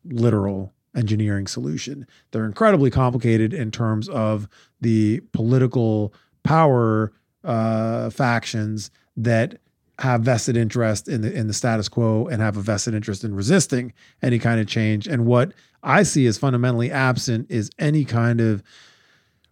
literal 0.04 0.72
engineering 0.94 1.46
solution. 1.46 2.06
They're 2.30 2.44
incredibly 2.44 2.90
complicated 2.90 3.52
in 3.52 3.70
terms 3.70 4.08
of 4.08 4.48
the 4.80 5.20
political 5.32 6.12
power 6.42 7.12
uh, 7.44 8.10
factions 8.10 8.90
that 9.16 9.60
have 10.00 10.22
vested 10.22 10.56
interest 10.56 11.08
in 11.08 11.20
the 11.20 11.32
in 11.32 11.46
the 11.46 11.52
status 11.52 11.88
quo 11.88 12.26
and 12.26 12.40
have 12.40 12.56
a 12.56 12.62
vested 12.62 12.94
interest 12.94 13.22
in 13.22 13.34
resisting 13.34 13.92
any 14.22 14.38
kind 14.38 14.58
of 14.58 14.66
change. 14.66 15.06
And 15.06 15.26
what 15.26 15.52
I 15.82 16.02
see 16.02 16.26
as 16.26 16.38
fundamentally 16.38 16.90
absent 16.90 17.50
is 17.50 17.70
any 17.78 18.04
kind 18.04 18.40
of 18.40 18.62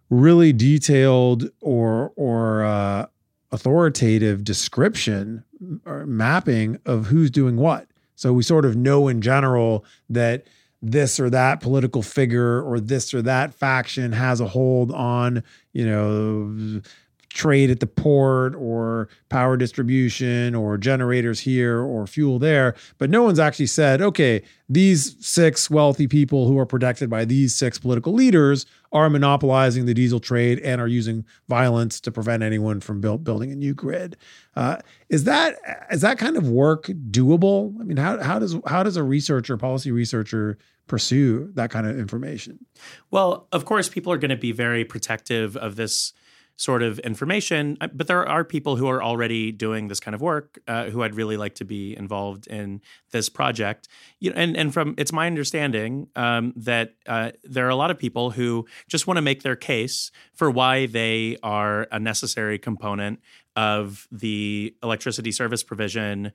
really 0.09 0.51
detailed 0.51 1.49
or 1.61 2.11
or 2.15 2.63
uh, 2.63 3.05
authoritative 3.51 4.43
description 4.43 5.43
or 5.85 6.05
mapping 6.07 6.79
of 6.85 7.07
who's 7.07 7.29
doing 7.29 7.55
what. 7.55 7.87
So 8.15 8.33
we 8.33 8.43
sort 8.43 8.65
of 8.65 8.75
know 8.75 9.07
in 9.07 9.21
general 9.21 9.85
that 10.09 10.47
this 10.81 11.19
or 11.19 11.29
that 11.29 11.61
political 11.61 12.01
figure 12.01 12.61
or 12.63 12.79
this 12.79 13.13
or 13.13 13.21
that 13.21 13.53
faction 13.53 14.13
has 14.13 14.39
a 14.39 14.47
hold 14.47 14.91
on, 14.91 15.43
you 15.73 15.85
know, 15.85 16.81
trade 17.29 17.69
at 17.69 17.79
the 17.79 17.87
port 17.87 18.55
or 18.55 19.07
power 19.29 19.55
distribution 19.55 20.55
or 20.55 20.77
generators 20.77 21.39
here 21.39 21.79
or 21.79 22.07
fuel 22.07 22.39
there. 22.39 22.75
But 22.97 23.09
no 23.09 23.23
one's 23.23 23.39
actually 23.39 23.67
said, 23.67 24.01
okay, 24.01 24.41
these 24.67 25.15
six 25.25 25.69
wealthy 25.69 26.07
people 26.07 26.47
who 26.47 26.57
are 26.57 26.65
protected 26.65 27.09
by 27.09 27.25
these 27.25 27.55
six 27.55 27.77
political 27.77 28.13
leaders 28.13 28.65
are 28.91 29.09
monopolizing 29.09 29.85
the 29.85 29.93
diesel 29.93 30.19
trade 30.19 30.59
and 30.59 30.81
are 30.81 30.87
using 30.87 31.23
violence 31.47 31.99
to 32.01 32.11
prevent 32.11 32.41
anyone 32.41 32.79
from 32.79 32.99
build, 32.99 33.23
building 33.23 33.51
a 33.51 33.55
new 33.55 33.73
grid. 33.73 34.17
Uh, 34.55 34.77
is 35.09 35.25
that 35.25 35.57
is 35.91 36.01
that 36.01 36.17
kind 36.17 36.35
of 36.35 36.49
work 36.49 36.85
doable? 37.11 37.79
I 37.79 37.83
mean, 37.83 37.97
how 37.97 38.21
how 38.21 38.39
does 38.39 38.57
how 38.65 38.83
does 38.83 38.97
a 38.97 39.03
researcher, 39.03 39.55
policy 39.57 39.91
researcher, 39.91 40.57
pursue 40.87 41.51
that 41.53 41.69
kind 41.69 41.85
of 41.85 41.97
information? 41.97 42.65
Well, 43.11 43.47
of 43.51 43.65
course, 43.65 43.87
people 43.87 44.11
are 44.11 44.17
going 44.17 44.29
to 44.29 44.37
be 44.37 44.51
very 44.51 44.83
protective 44.83 45.55
of 45.55 45.75
this 45.75 46.13
sort 46.59 46.83
of 46.83 46.99
information. 46.99 47.77
Uh, 47.79 47.87
but 47.93 48.07
there 48.07 48.27
are 48.27 48.43
people 48.43 48.75
who 48.75 48.87
are 48.89 49.01
already 49.01 49.49
doing 49.49 49.87
this 49.87 50.01
kind 50.01 50.13
of 50.13 50.19
work 50.21 50.59
uh, 50.67 50.89
who 50.89 51.01
I'd 51.03 51.15
really 51.15 51.37
like 51.37 51.55
to 51.55 51.65
be 51.65 51.95
involved 51.95 52.47
in 52.47 52.81
this 53.11 53.29
project. 53.29 53.87
You 54.19 54.31
know, 54.31 54.35
and 54.35 54.57
and 54.57 54.73
from 54.73 54.93
it's 54.97 55.13
my 55.13 55.25
understanding 55.25 56.09
um, 56.17 56.53
that 56.57 56.95
uh, 57.07 57.31
there 57.43 57.65
are 57.65 57.69
a 57.69 57.77
lot 57.77 57.91
of 57.91 57.97
people 57.97 58.31
who 58.31 58.65
just 58.89 59.07
want 59.07 59.17
to 59.17 59.21
make 59.21 59.41
their 59.41 59.55
case 59.55 60.11
for 60.33 60.51
why 60.51 60.85
they 60.85 61.37
are 61.43 61.87
a 61.93 61.99
necessary 61.99 62.59
component 62.59 63.21
of 63.55 64.07
the 64.11 64.75
electricity 64.83 65.31
service 65.31 65.63
provision 65.63 66.33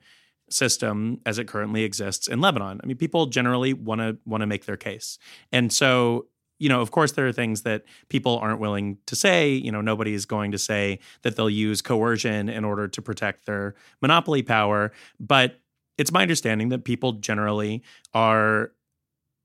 system 0.49 1.19
as 1.25 1.37
it 1.37 1.47
currently 1.47 1.83
exists 1.83 2.27
in 2.27 2.41
Lebanon. 2.41 2.79
I 2.83 2.87
mean, 2.87 2.97
people 2.97 3.27
generally 3.27 3.73
want 3.73 4.01
to 4.01 4.17
want 4.25 4.41
to 4.41 4.47
make 4.47 4.65
their 4.65 4.77
case, 4.77 5.19
and 5.51 5.71
so 5.71 6.25
you 6.59 6.69
know, 6.69 6.81
of 6.81 6.91
course, 6.91 7.13
there 7.13 7.27
are 7.27 7.33
things 7.33 7.63
that 7.63 7.83
people 8.09 8.37
aren't 8.37 8.59
willing 8.59 8.97
to 9.07 9.15
say. 9.15 9.49
You 9.49 9.71
know, 9.71 9.81
nobody 9.81 10.13
is 10.13 10.25
going 10.25 10.51
to 10.51 10.57
say 10.57 10.99
that 11.23 11.35
they'll 11.35 11.49
use 11.49 11.81
coercion 11.81 12.49
in 12.49 12.63
order 12.63 12.87
to 12.87 13.01
protect 13.01 13.45
their 13.45 13.75
monopoly 14.01 14.41
power. 14.41 14.91
But 15.19 15.59
it's 15.97 16.11
my 16.11 16.21
understanding 16.21 16.69
that 16.69 16.83
people 16.83 17.13
generally 17.13 17.83
are 18.13 18.71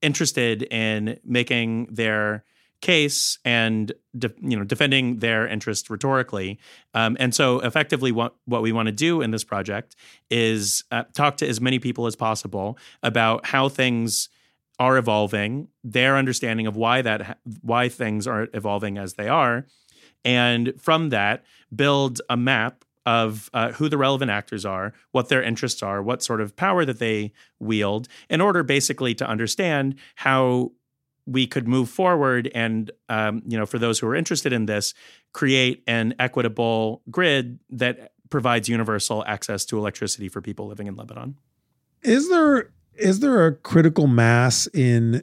interested 0.02 0.62
in 0.64 1.18
making 1.24 1.86
their 1.90 2.44
case 2.80 3.38
and 3.44 3.92
de- 4.18 4.32
you 4.40 4.56
know 4.56 4.64
defending 4.64 5.18
their 5.18 5.46
interest 5.46 5.90
rhetorically 5.90 6.58
um, 6.94 7.14
and 7.20 7.34
so 7.34 7.60
effectively 7.60 8.10
what 8.10 8.34
what 8.46 8.62
we 8.62 8.72
want 8.72 8.86
to 8.86 8.92
do 8.92 9.20
in 9.20 9.32
this 9.32 9.44
project 9.44 9.94
is 10.30 10.82
uh, 10.90 11.04
talk 11.12 11.36
to 11.36 11.46
as 11.46 11.60
many 11.60 11.78
people 11.78 12.06
as 12.06 12.16
possible 12.16 12.78
about 13.02 13.44
how 13.44 13.68
things 13.68 14.30
are 14.80 14.96
evolving 14.96 15.68
their 15.84 16.16
understanding 16.16 16.66
of 16.66 16.74
why 16.74 17.02
that 17.02 17.38
why 17.60 17.88
things 17.88 18.26
are 18.26 18.48
evolving 18.54 18.98
as 18.98 19.14
they 19.14 19.28
are 19.28 19.66
and 20.24 20.72
from 20.78 21.10
that 21.10 21.44
build 21.74 22.20
a 22.28 22.36
map 22.36 22.84
of 23.06 23.50
uh, 23.54 23.72
who 23.72 23.88
the 23.88 23.96
relevant 23.96 24.30
actors 24.30 24.64
are, 24.64 24.92
what 25.12 25.28
their 25.28 25.42
interests 25.42 25.82
are, 25.82 26.02
what 26.02 26.22
sort 26.22 26.40
of 26.40 26.54
power 26.56 26.84
that 26.84 26.98
they 26.98 27.32
wield, 27.58 28.08
in 28.28 28.40
order 28.40 28.62
basically 28.62 29.14
to 29.14 29.26
understand 29.26 29.94
how 30.16 30.70
we 31.26 31.46
could 31.46 31.66
move 31.66 31.88
forward 31.88 32.50
and, 32.54 32.90
um, 33.08 33.42
you 33.46 33.56
know, 33.56 33.66
for 33.66 33.78
those 33.78 33.98
who 33.98 34.06
are 34.06 34.16
interested 34.16 34.52
in 34.52 34.66
this, 34.66 34.94
create 35.32 35.82
an 35.86 36.14
equitable 36.18 37.02
grid 37.10 37.58
that 37.70 38.12
provides 38.28 38.68
universal 38.68 39.24
access 39.26 39.64
to 39.64 39.78
electricity 39.78 40.28
for 40.28 40.40
people 40.40 40.66
living 40.66 40.86
in 40.86 40.96
Lebanon. 40.96 41.36
Is 42.02 42.28
there 42.28 42.70
is 43.00 43.20
there 43.20 43.46
a 43.46 43.54
critical 43.54 44.06
mass 44.06 44.66
in 44.68 45.22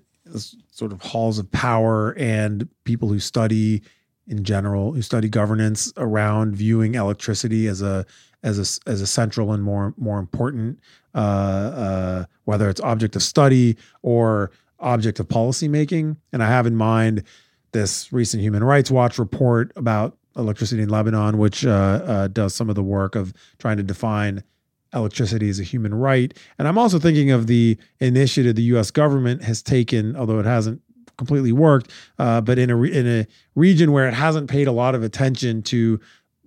sort 0.71 0.91
of 0.91 1.01
halls 1.01 1.39
of 1.39 1.49
power 1.51 2.11
and 2.17 2.67
people 2.83 3.07
who 3.07 3.19
study 3.19 3.81
in 4.27 4.43
general 4.43 4.91
who 4.91 5.01
study 5.01 5.29
governance 5.29 5.93
around 5.97 6.55
viewing 6.55 6.95
electricity 6.95 7.67
as 7.67 7.81
a 7.81 8.05
as 8.43 8.57
a 8.59 8.89
as 8.89 9.01
a 9.01 9.07
central 9.07 9.53
and 9.53 9.63
more 9.63 9.93
more 9.97 10.19
important 10.19 10.79
uh, 11.17 11.19
uh, 11.19 12.25
whether 12.45 12.69
it's 12.69 12.79
object 12.81 13.15
of 13.15 13.23
study 13.23 13.75
or 14.03 14.51
object 14.79 15.19
of 15.19 15.27
policy 15.27 15.67
making. 15.67 16.15
And 16.31 16.43
I 16.43 16.47
have 16.47 16.67
in 16.67 16.75
mind 16.75 17.23
this 17.71 18.13
recent 18.13 18.43
Human 18.43 18.63
Rights 18.63 18.91
Watch 18.91 19.17
report 19.17 19.71
about 19.75 20.15
electricity 20.35 20.83
in 20.83 20.89
Lebanon, 20.89 21.39
which 21.39 21.65
uh, 21.65 21.71
uh 21.71 22.27
does 22.27 22.53
some 22.53 22.69
of 22.69 22.75
the 22.75 22.83
work 22.83 23.15
of 23.15 23.33
trying 23.57 23.77
to 23.77 23.83
define 23.83 24.43
electricity 24.97 25.49
is 25.49 25.59
a 25.59 25.63
human 25.63 25.93
right. 25.93 26.37
And 26.59 26.67
I'm 26.67 26.77
also 26.77 26.99
thinking 26.99 27.31
of 27.31 27.47
the 27.47 27.77
initiative 27.99 28.55
the 28.55 28.63
U.S. 28.63 28.91
government 28.91 29.43
has 29.43 29.61
taken, 29.61 30.15
although 30.15 30.39
it 30.39 30.45
hasn't 30.45 30.81
completely 31.17 31.51
worked, 31.51 31.91
uh, 32.19 32.41
but 32.41 32.59
in 32.59 32.69
a 32.69 32.75
re- 32.75 32.93
in 32.93 33.07
a 33.07 33.27
region 33.55 33.91
where 33.91 34.07
it 34.07 34.13
hasn't 34.13 34.49
paid 34.49 34.67
a 34.67 34.71
lot 34.71 34.95
of 34.95 35.03
attention 35.03 35.61
to 35.63 35.99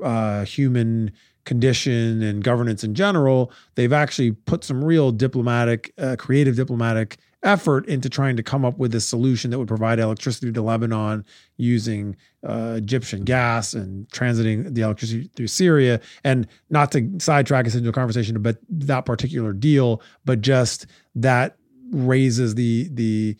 uh, 0.02 0.44
human 0.44 1.12
condition 1.44 2.22
and 2.22 2.44
governance 2.44 2.85
in 2.85 2.94
general, 2.94 3.53
they've 3.74 3.92
actually 3.92 4.33
put 4.33 4.64
some 4.64 4.85
real 4.85 5.11
diplomatic, 5.12 5.92
uh, 5.98 6.16
creative 6.18 6.57
diplomatic 6.57 7.18
effort 7.42 7.87
into 7.87 8.09
trying 8.09 8.37
to 8.37 8.42
come 8.42 8.64
up 8.64 8.79
with 8.79 8.94
a 8.94 9.00
solution 9.00 9.50
that 9.50 9.59
would 9.59 9.68
provide 9.68 9.98
electricity 9.98 10.53
to 10.53 10.62
Lebanon 10.62 11.24
using 11.57 12.14
uh, 12.46 12.74
Egyptian 12.76 13.24
gas 13.24 13.72
and 13.72 14.07
transiting 14.11 14.74
the 14.74 14.83
electricity 14.83 15.31
through 15.35 15.46
Syria. 15.46 16.00
And 16.22 16.46
not 16.68 16.92
to 16.92 17.11
sidetrack 17.18 17.66
us 17.66 17.74
into 17.74 17.88
a 17.88 17.92
conversation 17.92 18.37
about 18.37 18.57
that 18.68 19.07
particular 19.07 19.53
deal, 19.53 20.03
but 20.24 20.42
just 20.42 20.87
that 21.14 21.57
raises 21.90 22.55
the 22.55 22.88
the 22.92 23.37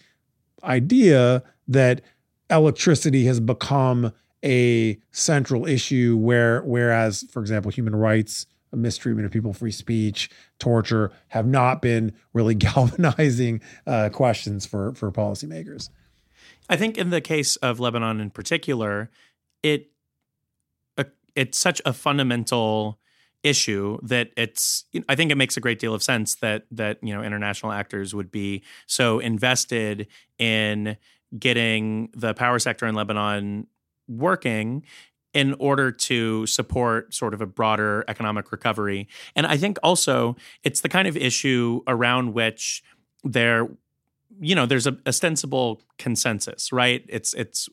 idea 0.65 1.43
that 1.69 2.01
electricity 2.51 3.25
has 3.25 3.39
become 3.41 4.13
a 4.45 4.99
central 5.13 5.67
issue 5.67 6.17
where 6.17 6.63
whereas 6.63 7.25
for 7.31 7.41
example 7.41 7.71
human 7.71 7.95
rights 7.95 8.47
mistreatment 8.73 9.27
of 9.27 9.33
people 9.33 9.53
free 9.53 9.73
speech 9.73 10.31
torture 10.59 11.11
have 11.29 11.47
not 11.47 11.83
been 11.83 12.13
really 12.33 12.55
galvanizing 12.57 13.61
uh, 13.87 14.09
questions 14.11 14.67
for 14.67 14.95
for 14.95 15.11
policymakers. 15.11 15.91
I 16.69 16.77
think 16.77 16.97
in 16.97 17.11
the 17.11 17.21
case 17.21 17.57
of 17.57 17.81
lebanon 17.81 18.21
in 18.21 18.31
particular 18.31 19.11
it 19.63 19.91
uh, 20.97 21.05
it's 21.35 21.59
such 21.59 21.83
a 21.85 21.93
fundamental 21.93 22.99
issue 23.43 23.99
that 24.03 24.31
it's 24.37 24.85
I 25.09 25.15
think 25.15 25.31
it 25.31 25.37
makes 25.37 25.57
a 25.57 25.61
great 25.61 25.79
deal 25.79 25.95
of 25.95 26.03
sense 26.03 26.37
that 26.37 26.67
that 26.71 26.99
you 27.03 27.15
know 27.15 27.23
international 27.23 27.73
actors 27.73 28.15
would 28.15 28.31
be 28.31 28.63
so 28.87 29.19
invested 29.19 30.07
in 30.39 30.97
getting 31.39 32.11
the 32.15 32.35
power 32.35 32.59
sector 32.59 32.87
in 32.87 32.95
Lebanon 32.95 33.67
working 34.11 34.83
in 35.33 35.55
order 35.55 35.93
to 35.93 36.45
support 36.47 37.15
sort 37.15 37.35
of 37.35 37.41
a 37.41 37.47
broader 37.47 38.05
economic 38.09 38.51
recovery. 38.51 39.07
And 39.37 39.47
I 39.47 39.57
think 39.57 39.79
also 39.83 40.37
it's 40.65 40.81
the 40.81 40.89
kind 40.89 41.07
of 41.07 41.17
issue 41.17 41.83
around 41.87 42.35
which 42.35 42.83
there 43.23 43.69
you 44.41 44.55
know 44.55 44.67
there's 44.67 44.87
a 44.87 44.97
ostensible 45.07 45.83
consensus, 45.99 46.73
right? 46.73 47.05
It's 47.09 47.35
it's 47.35 47.69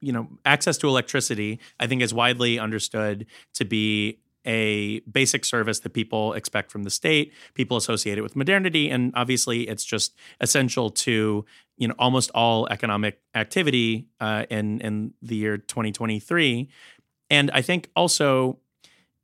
you 0.00 0.12
know 0.12 0.28
access 0.44 0.78
to 0.78 0.88
electricity 0.88 1.58
I 1.80 1.86
think 1.86 2.02
is 2.02 2.14
widely 2.14 2.58
understood 2.58 3.26
to 3.54 3.64
be 3.64 4.18
a 4.46 5.00
basic 5.00 5.44
service 5.44 5.80
that 5.80 5.90
people 5.90 6.32
expect 6.34 6.70
from 6.70 6.84
the 6.84 6.90
state. 6.90 7.32
People 7.54 7.76
associate 7.76 8.18
it 8.18 8.22
with 8.22 8.36
modernity, 8.36 8.88
and 8.90 9.12
obviously, 9.14 9.68
it's 9.68 9.84
just 9.84 10.14
essential 10.40 10.90
to 10.90 11.44
you 11.76 11.88
know 11.88 11.94
almost 11.98 12.30
all 12.34 12.66
economic 12.68 13.20
activity 13.34 14.08
uh, 14.20 14.44
in 14.50 14.80
in 14.80 15.14
the 15.22 15.36
year 15.36 15.58
2023. 15.58 16.68
And 17.28 17.50
I 17.50 17.62
think 17.62 17.90
also 17.96 18.58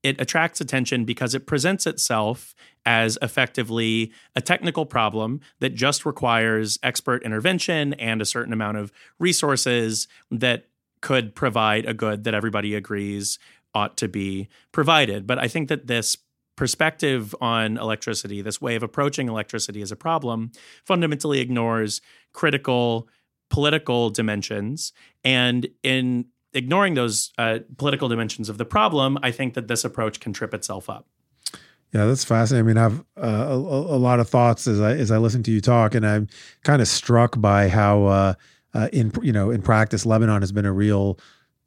it 0.03 0.21
attracts 0.21 0.61
attention 0.61 1.05
because 1.05 1.35
it 1.35 1.47
presents 1.47 1.87
itself 1.87 2.55
as 2.85 3.17
effectively 3.23 4.13
a 4.35 4.41
technical 4.41 4.85
problem 4.85 5.41
that 5.61 5.75
just 5.75 6.05
requires 6.05 6.79
expert 6.83 7.23
intervention 7.23 7.95
and 7.95 8.21
a 8.21 8.25
certain 8.25 8.53
amount 8.53 8.77
of 8.77 8.93
resources 9.21 10.09
that 10.31 10.67
could 11.01 11.35
provide 11.35 11.85
a 11.87 11.95
good 11.95 12.25
that 12.25 12.35
everybody 12.35 12.75
agrees 12.75 13.39
ought 13.75 13.97
to 13.99 14.09
be 14.09 14.49
provided. 14.73 15.27
But 15.27 15.39
I 15.39 15.49
think 15.49 15.69
that 15.69 15.87
this 15.87 16.17
perspective 16.57 17.35
on 17.41 17.77
electricity, 17.77 18.43
this 18.43 18.61
way 18.61 18.77
of 18.77 18.83
approaching 18.83 19.29
electricity 19.29 19.83
as 19.83 19.91
a 19.91 19.97
problem, 19.97 20.53
fundamentally 20.85 21.41
ignores 21.41 22.01
critical 22.33 23.09
political 23.51 24.11
dimensions. 24.11 24.93
And 25.25 25.69
in 25.83 26.27
ignoring 26.55 26.95
those 26.95 27.33
uh, 27.39 27.61
political 27.77 28.09
dimensions 28.09 28.49
of 28.49 28.59
the 28.59 28.65
problem, 28.65 29.19
I 29.23 29.31
think 29.31 29.55
that 29.55 29.69
this 29.69 29.85
approach 29.85 30.21
can 30.21 30.33
trip 30.33 30.55
itself 30.55 30.91
up. 30.91 31.07
Yeah, 31.93 32.07
that's 32.07 32.25
fascinating. 32.25 32.65
I 32.65 32.69
mean, 32.69 32.79
I 32.79 32.83
have 32.83 33.05
uh, 33.19 33.53
a, 33.53 33.57
a, 33.57 34.01
lot 34.01 34.19
of 34.19 34.29
thoughts 34.29 34.67
as 34.67 34.81
I 34.81 34.93
as 34.93 35.11
I 35.11 35.19
listen 35.19 35.43
to 35.43 35.51
you 35.51 35.61
talk, 35.61 35.95
and 35.95 36.07
I'm 36.07 36.27
kind 36.65 36.81
of 36.81 36.89
struck 36.89 37.39
by 37.39 37.69
how 37.69 38.05
uh, 38.05 38.35
uh, 38.73 38.89
in 38.95 39.13
you 39.21 39.33
know 39.33 39.51
in 39.51 39.61
practice, 39.61 40.07
Lebanon 40.07 40.41
has 40.41 40.53
been 40.53 40.65
a 40.65 40.73
real 40.73 41.19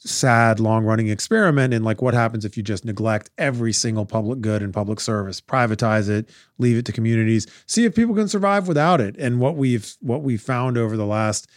sad 0.06 0.60
long 0.60 0.86
running 0.86 1.10
experiment 1.10 1.74
in 1.74 1.84
like 1.84 2.02
what 2.02 2.14
happens 2.14 2.46
if 2.46 2.56
you 2.56 2.64
just 2.64 2.86
neglect 2.86 3.30
every 3.38 3.74
single 3.74 4.06
public 4.06 4.42
good 4.42 4.62
and 4.62 4.74
public 4.74 5.00
service? 5.00 5.42
Privatize 5.42 6.10
it 6.10 6.30
leave 6.58 6.78
it 6.78 6.86
to 6.86 6.92
communities 6.92 7.48
see 7.66 7.86
if 7.86 7.96
people 7.96 8.16
can 8.16 8.28
survive 8.28 8.68
without 8.68 9.02
it. 9.02 9.16
And 9.18 9.40
what 9.40 9.56
we've 9.56 9.96
what 10.02 10.22
we've 10.22 10.42
found 10.42 10.78
over 10.78 10.96
the 10.96 11.06
last 11.06 11.48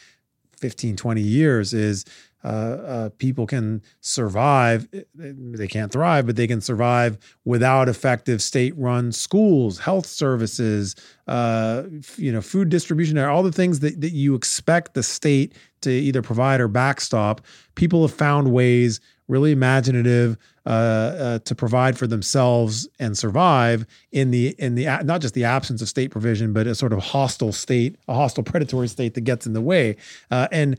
15 0.57 0.97
20 0.97 1.21
years 1.21 1.73
is 1.73 2.05
uh, 2.45 2.47
uh, 2.47 3.09
people 3.19 3.47
can 3.47 3.83
survive. 4.01 4.89
They 5.15 5.67
can't 5.67 5.91
thrive, 5.91 6.27
but 6.27 6.37
they 6.37 6.47
can 6.47 6.61
survive 6.61 7.19
without 7.45 7.89
effective 7.89 8.41
state-run 8.41 9.13
schools, 9.13 9.79
health 9.79 10.07
services, 10.07 10.95
uh, 11.27 11.83
you 12.17 12.33
know, 12.33 12.41
food 12.41 12.69
distribution, 12.69 13.19
all 13.19 13.43
the 13.43 13.53
things 13.53 13.81
that, 13.81 14.01
that 14.01 14.13
you 14.13 14.35
expect 14.35 14.95
the 14.95 15.03
state 15.03 15.55
to 15.81 15.91
either 15.91 16.23
provide 16.23 16.61
or 16.61 16.69
backstop. 16.69 17.41
People 17.75 18.03
have 18.03 18.15
found 18.15 18.53
ways, 18.53 19.01
really 19.27 19.53
imaginative, 19.53 20.37
uh, 20.65 20.71
uh, 20.71 21.39
to 21.41 21.55
provide 21.55 21.99
for 21.99 22.07
themselves 22.07 22.89
and 22.99 23.17
survive 23.17 23.87
in 24.13 24.31
the 24.31 24.55
in 24.59 24.75
the 24.75 24.85
not 25.05 25.21
just 25.21 25.35
the 25.35 25.45
absence 25.45 25.81
of 25.81 25.89
state 25.89 26.11
provision, 26.11 26.53
but 26.53 26.67
a 26.67 26.75
sort 26.75 26.93
of 26.93 26.99
hostile 26.99 27.53
state, 27.53 27.97
a 28.07 28.15
hostile 28.15 28.45
predatory 28.45 28.87
state 28.87 29.15
that 29.15 29.23
gets 29.23 29.47
in 29.47 29.55
the 29.55 29.61
way, 29.61 29.97
uh, 30.31 30.47
and 30.53 30.79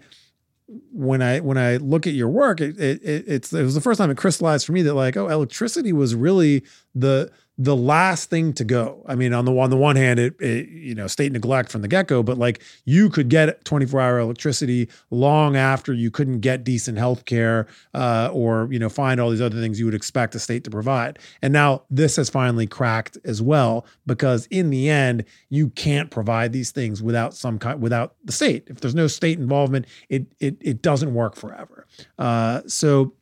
when 0.92 1.22
I 1.22 1.40
when 1.40 1.58
I 1.58 1.78
look 1.78 2.08
at 2.08 2.14
your 2.14 2.30
work, 2.30 2.62
it, 2.62 2.80
it, 2.80 3.02
it's 3.04 3.54
it 3.54 3.64
was 3.64 3.76
the 3.76 3.82
first 3.82 3.98
time 3.98 4.12
it 4.12 4.18
crystallized 4.18 4.66
for 4.66 4.72
me 4.72 4.82
that 4.84 4.94
like 4.94 5.18
oh 5.18 5.28
electricity 5.28 5.94
was 5.94 6.16
really 6.16 6.64
the 6.94 7.32
the 7.62 7.76
last 7.76 8.30
thing 8.30 8.54
to 8.54 8.64
go. 8.64 9.04
I 9.06 9.16
mean, 9.16 9.34
on 9.34 9.44
the 9.44 9.52
on 9.60 9.70
the 9.70 9.76
one 9.76 9.98
hand, 9.98 10.18
it, 10.18 10.34
it 10.40 10.70
you 10.70 10.96
know 10.96 11.08
state 11.08 11.34
neglect 11.34 11.70
from 11.70 11.82
the 11.82 11.90
get 11.90 12.08
go, 12.08 12.24
but 12.24 12.38
like 12.38 12.64
you 12.86 13.10
could 13.10 13.28
get 13.28 13.66
24 13.66 14.00
hour 14.00 14.20
electricity 14.20 14.88
long 15.12 15.58
after 15.58 15.94
you 15.94 16.10
couldn't 16.10 16.40
get 16.40 16.64
decent 16.64 16.98
health 16.98 17.26
care 17.26 17.68
uh, 17.94 18.30
or 18.32 18.70
you 18.72 18.80
know 18.80 18.88
find 18.88 19.20
all 19.20 19.30
these 19.30 19.42
other 19.42 19.60
things 19.60 19.78
you 19.78 19.84
would 19.86 19.94
expect 19.94 20.34
a 20.36 20.40
state 20.40 20.64
to 20.64 20.70
provide. 20.70 21.20
And 21.42 21.52
now 21.52 21.84
this 21.90 22.16
has 22.16 22.30
finally 22.30 22.66
cracked 22.66 23.18
as 23.26 23.42
well 23.42 23.86
because 24.06 24.46
in 24.46 24.70
the 24.70 24.90
end, 24.90 25.26
you 25.50 25.70
can't 25.72 26.10
provide 26.10 26.54
these 26.54 26.72
things 26.72 27.04
without 27.04 27.34
some 27.34 27.60
kind 27.60 27.82
without 27.82 28.16
the 28.24 28.32
state. 28.32 28.68
If 28.68 28.80
there's 28.80 28.96
no 28.96 29.08
state 29.08 29.38
involvement, 29.38 29.86
it 30.08 30.28
it 30.40 30.56
it 30.62 30.82
doesn't 30.82 31.14
work 31.14 31.36
forever. 31.36 31.86
Uh, 32.18 32.62
so 32.68 33.14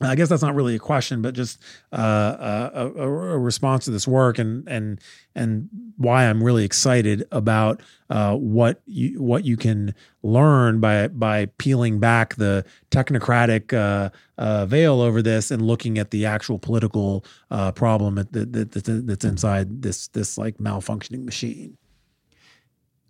I 0.00 0.14
guess 0.14 0.28
that's 0.28 0.42
not 0.42 0.54
really 0.54 0.74
a 0.74 0.78
question, 0.78 1.22
but 1.22 1.34
just 1.34 1.58
uh, 1.90 2.70
a, 2.74 2.86
a, 2.86 3.02
a, 3.02 3.38
response 3.38 3.86
to 3.86 3.90
this 3.90 4.06
work 4.06 4.38
and 4.38 4.68
and 4.68 5.00
and 5.34 5.70
why 5.96 6.26
I'm 6.26 6.42
really 6.42 6.66
excited 6.66 7.26
about 7.32 7.80
uh, 8.10 8.34
what 8.34 8.82
you 8.84 9.22
what 9.22 9.44
you 9.46 9.56
can 9.56 9.94
learn 10.22 10.80
by 10.80 11.08
by 11.08 11.46
peeling 11.56 11.98
back 11.98 12.34
the 12.34 12.66
technocratic 12.90 13.72
uh, 13.72 14.10
uh 14.36 14.66
veil 14.66 15.00
over 15.00 15.22
this 15.22 15.50
and 15.50 15.62
looking 15.62 15.96
at 15.96 16.10
the 16.10 16.26
actual 16.26 16.58
political 16.58 17.24
uh, 17.50 17.72
problem 17.72 18.16
that, 18.16 18.32
that, 18.32 18.72
that, 18.72 19.06
that's 19.06 19.24
inside 19.24 19.80
this 19.80 20.08
this 20.08 20.36
like 20.36 20.58
malfunctioning 20.58 21.24
machine. 21.24 21.78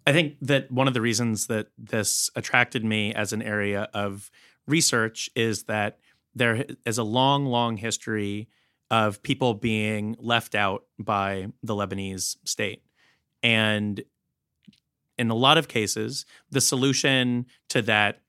I 0.06 0.12
think 0.12 0.36
that 0.40 0.70
one 0.70 0.86
of 0.86 0.94
the 0.94 1.00
reasons 1.00 1.48
that 1.48 1.66
this 1.76 2.30
attracted 2.36 2.84
me 2.84 3.12
as 3.12 3.32
an 3.32 3.42
area 3.42 3.88
of 3.92 4.30
research 4.68 5.28
is 5.34 5.64
that 5.64 5.98
there 6.36 6.66
is 6.84 6.98
a 6.98 7.02
long, 7.02 7.46
long 7.46 7.78
history 7.78 8.48
of 8.90 9.22
people 9.22 9.54
being 9.54 10.14
left 10.20 10.54
out 10.54 10.84
by 10.98 11.48
the 11.62 11.74
Lebanese 11.74 12.36
state. 12.44 12.82
And 13.42 14.02
in 15.18 15.30
a 15.30 15.34
lot 15.34 15.58
of 15.58 15.66
cases, 15.66 16.26
the 16.50 16.60
solution 16.60 17.46
to 17.70 17.82
that, 17.82 18.20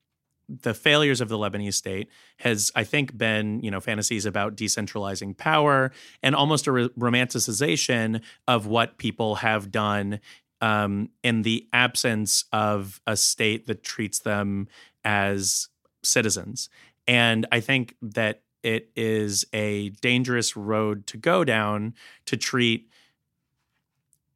the 0.48 0.72
failures 0.72 1.20
of 1.20 1.28
the 1.28 1.36
Lebanese 1.36 1.74
state, 1.74 2.08
has, 2.38 2.72
I 2.74 2.82
think, 2.82 3.16
been, 3.16 3.60
you 3.60 3.70
know, 3.70 3.80
fantasies 3.80 4.24
about 4.24 4.56
decentralizing 4.56 5.36
power 5.36 5.92
and 6.22 6.34
almost 6.34 6.66
a 6.66 6.72
re- 6.72 6.88
romanticization 6.98 8.22
of 8.48 8.66
what 8.66 8.96
people 8.96 9.36
have 9.36 9.70
done 9.70 10.20
um, 10.62 11.10
in 11.22 11.42
the 11.42 11.68
absence 11.74 12.46
of 12.52 13.00
a 13.06 13.16
state 13.16 13.66
that 13.66 13.82
treats 13.82 14.20
them 14.20 14.66
as 15.04 15.68
citizens. 16.02 16.70
And 17.08 17.46
I 17.50 17.60
think 17.60 17.96
that 18.02 18.42
it 18.62 18.90
is 18.94 19.44
a 19.52 19.90
dangerous 20.02 20.56
road 20.56 21.06
to 21.08 21.16
go 21.16 21.42
down 21.42 21.94
to 22.26 22.36
treat 22.36 22.90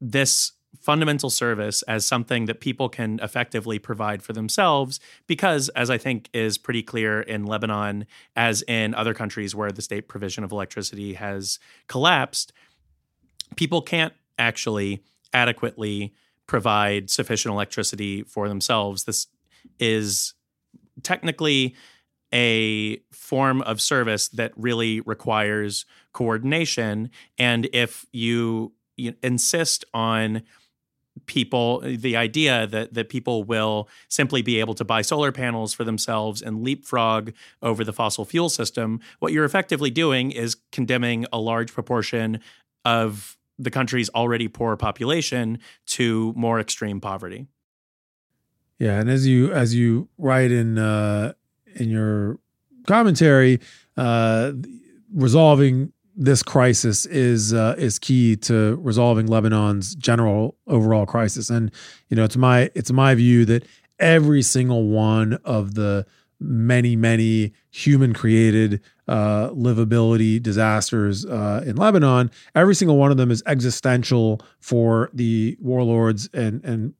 this 0.01 0.53
fundamental 0.81 1.31
service 1.31 1.83
as 1.83 2.05
something 2.05 2.47
that 2.47 2.61
people 2.61 2.89
can 2.89 3.21
effectively 3.23 3.79
provide 3.79 4.23
for 4.23 4.33
themselves 4.33 4.99
because 5.27 5.69
as 5.71 5.91
i 5.91 5.99
think 5.99 6.29
is 6.33 6.57
pretty 6.57 6.83
clear 6.83 7.21
in 7.21 7.45
lebanon 7.45 8.07
as 8.35 8.63
in 8.63 8.95
other 8.95 9.13
countries 9.15 9.55
where 9.55 9.71
the 9.71 9.83
state 9.83 10.09
provision 10.09 10.43
of 10.43 10.51
electricity 10.51 11.13
has 11.13 11.61
collapsed 11.89 12.53
people 13.55 13.83
can't 13.83 14.15
actually 14.39 15.03
adequately 15.33 16.15
provide 16.47 17.11
sufficient 17.11 17.53
electricity 17.53 18.23
for 18.23 18.49
themselves. 18.49 19.05
This 19.05 19.27
is 19.79 20.35
technically 21.03 21.75
a 22.33 22.99
form 23.13 23.63
of 23.63 23.81
service 23.81 24.29
that 24.29 24.53
really 24.57 25.01
requires 25.01 25.85
coordination. 26.13 27.11
And 27.39 27.69
if 27.73 28.07
you, 28.13 28.73
you 28.97 29.15
insist 29.23 29.85
on 29.95 30.43
people 31.27 31.81
the 31.81 32.17
idea 32.17 32.67
that 32.67 32.95
that 32.95 33.09
people 33.09 33.45
will 33.45 33.89
simply 34.09 34.43
be 34.43 34.59
able 34.61 34.75
to 34.75 34.85
buy 34.85 35.03
solar 35.03 35.31
panels 35.31 35.75
for 35.75 35.85
themselves 35.85 36.41
and 36.41 36.63
leapfrog 36.63 37.33
over 37.61 37.85
the 37.85 37.93
fossil 37.93 38.25
fuel 38.25 38.49
system 38.49 38.99
what 39.19 39.33
you're 39.33 39.45
effectively 39.45 39.91
doing 39.91 40.31
is 40.31 40.57
condemning 40.73 41.27
a 41.33 41.39
large 41.39 41.73
proportion 41.73 42.41
of 42.85 43.37
the 43.59 43.71
country's 43.71 44.09
already 44.11 44.49
poor 44.49 44.77
population 44.77 45.59
to 45.87 46.33
more 46.35 46.59
extreme 46.59 47.01
poverty 47.01 47.47
yeah 48.79 48.99
and 48.99 49.11
as 49.11 49.27
you 49.27 49.53
as 49.53 49.75
you 49.75 50.09
write 50.17 50.51
in 50.51 50.79
uh 50.79 51.33
in 51.77 51.89
your 51.89 52.39
commentary, 52.87 53.61
uh, 53.97 54.53
resolving 55.15 55.93
this 56.15 56.43
crisis 56.43 57.07
is 57.07 57.55
uh, 57.55 57.75
is 57.79 57.99
key 57.99 58.37
to 58.37 58.77
resolving 58.83 59.27
Lebanon's 59.27 59.95
general 59.95 60.57
overall 60.67 61.07
crisis. 61.07 61.51
And 61.51 61.71
you 62.09 62.17
know, 62.17 62.25
it's 62.25 62.37
my 62.37 62.71
it's 62.75 62.93
my 62.93 63.15
view 63.15 63.45
that 63.47 63.67
every 63.99 64.43
single 64.43 64.89
one 64.89 65.35
of 65.45 65.75
the 65.75 66.07
many 66.39 66.97
many 66.97 67.53
human 67.71 68.13
created 68.13 68.81
uh, 69.09 69.49
livability 69.51 70.43
disasters 70.43 71.25
uh, 71.25 71.63
in 71.65 71.77
Lebanon, 71.77 72.31
every 72.55 72.75
single 72.75 72.99
one 72.99 73.11
of 73.11 73.17
them 73.17 73.31
is 73.31 73.43
existential 73.47 74.41
for 74.61 75.11
the 75.13 75.57
warlords 75.61 76.29
and 76.35 76.63
and 76.65 76.95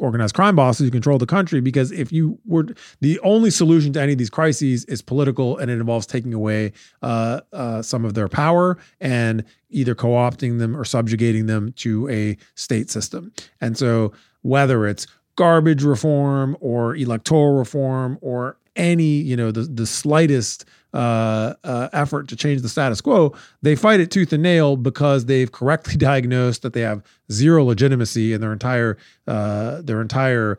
organized 0.00 0.34
crime 0.34 0.56
bosses 0.56 0.86
who 0.86 0.90
control 0.90 1.18
the 1.18 1.26
country 1.26 1.60
because 1.60 1.92
if 1.92 2.10
you 2.10 2.38
were 2.46 2.66
the 3.00 3.20
only 3.20 3.50
solution 3.50 3.92
to 3.92 4.00
any 4.00 4.12
of 4.12 4.18
these 4.18 4.30
crises 4.30 4.84
is 4.86 5.02
political 5.02 5.58
and 5.58 5.70
it 5.70 5.74
involves 5.74 6.06
taking 6.06 6.34
away 6.34 6.72
uh, 7.02 7.40
uh, 7.52 7.82
some 7.82 8.04
of 8.04 8.14
their 8.14 8.28
power 8.28 8.78
and 9.00 9.44
either 9.70 9.94
co-opting 9.94 10.58
them 10.58 10.76
or 10.76 10.84
subjugating 10.84 11.46
them 11.46 11.72
to 11.72 12.08
a 12.08 12.36
state 12.54 12.90
system. 12.90 13.32
And 13.60 13.76
so 13.76 14.12
whether 14.42 14.86
it's 14.86 15.06
garbage 15.36 15.82
reform 15.82 16.56
or 16.60 16.96
electoral 16.96 17.56
reform 17.56 18.18
or 18.20 18.56
any 18.76 19.04
you 19.04 19.36
know 19.36 19.50
the 19.50 19.62
the 19.62 19.86
slightest 19.86 20.64
uh, 20.92 21.54
uh, 21.62 21.88
effort 21.92 22.28
to 22.28 22.36
change 22.36 22.62
the 22.62 22.68
status 22.68 23.00
quo, 23.00 23.34
they 23.62 23.76
fight 23.76 24.00
it 24.00 24.10
tooth 24.10 24.32
and 24.32 24.42
nail 24.42 24.76
because 24.76 25.26
they've 25.26 25.52
correctly 25.52 25.96
diagnosed 25.98 26.62
that 26.62 26.72
they 26.72 26.80
have 26.80 27.02
zero 27.30 27.64
legitimacy 27.64 28.32
and 28.32 28.42
their 28.42 28.52
entire 28.52 28.96
uh, 29.26 29.80
their 29.82 30.00
entire 30.00 30.58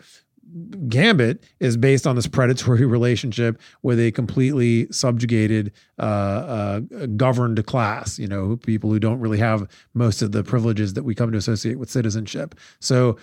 gambit 0.89 1.43
is 1.59 1.77
based 1.77 2.05
on 2.05 2.15
this 2.15 2.27
predatory 2.27 2.85
relationship 2.85 3.59
with 3.83 3.99
a 3.99 4.11
completely 4.11 4.87
subjugated, 4.91 5.71
uh, 5.99 6.01
uh, 6.01 6.79
governed 7.17 7.65
class. 7.65 8.19
You 8.19 8.27
know, 8.27 8.57
people 8.57 8.89
who 8.89 8.99
don't 8.99 9.19
really 9.19 9.37
have 9.37 9.67
most 9.93 10.21
of 10.21 10.31
the 10.31 10.43
privileges 10.43 10.93
that 10.93 11.03
we 11.03 11.15
come 11.15 11.31
to 11.31 11.37
associate 11.37 11.79
with 11.79 11.89
citizenship. 11.89 12.55
So, 12.79 13.17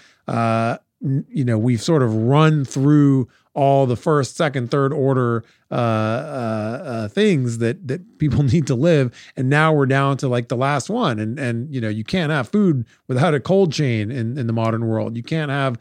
you 1.28 1.44
know, 1.44 1.58
we've 1.58 1.82
sort 1.82 2.02
of 2.02 2.14
run 2.14 2.64
through 2.64 3.28
all 3.58 3.86
the 3.86 3.96
first, 3.96 4.36
second, 4.36 4.70
third 4.70 4.92
order 4.92 5.44
uh, 5.72 5.74
uh, 5.74 6.82
uh, 6.84 7.08
things 7.08 7.58
that 7.58 7.88
that 7.88 8.18
people 8.18 8.42
need 8.54 8.68
to 8.68 8.76
live, 8.76 9.12
and 9.36 9.50
now 9.50 9.72
we're 9.72 9.84
down 9.84 10.16
to 10.16 10.28
like 10.28 10.48
the 10.48 10.56
last 10.56 10.88
one. 10.88 11.18
And 11.18 11.38
and 11.40 11.74
you 11.74 11.80
know, 11.80 11.88
you 11.88 12.04
can't 12.04 12.30
have 12.30 12.48
food 12.48 12.86
without 13.08 13.34
a 13.34 13.40
cold 13.40 13.72
chain 13.72 14.12
in 14.12 14.38
in 14.38 14.46
the 14.46 14.52
modern 14.52 14.86
world. 14.86 15.16
You 15.16 15.24
can't 15.24 15.50
have 15.50 15.76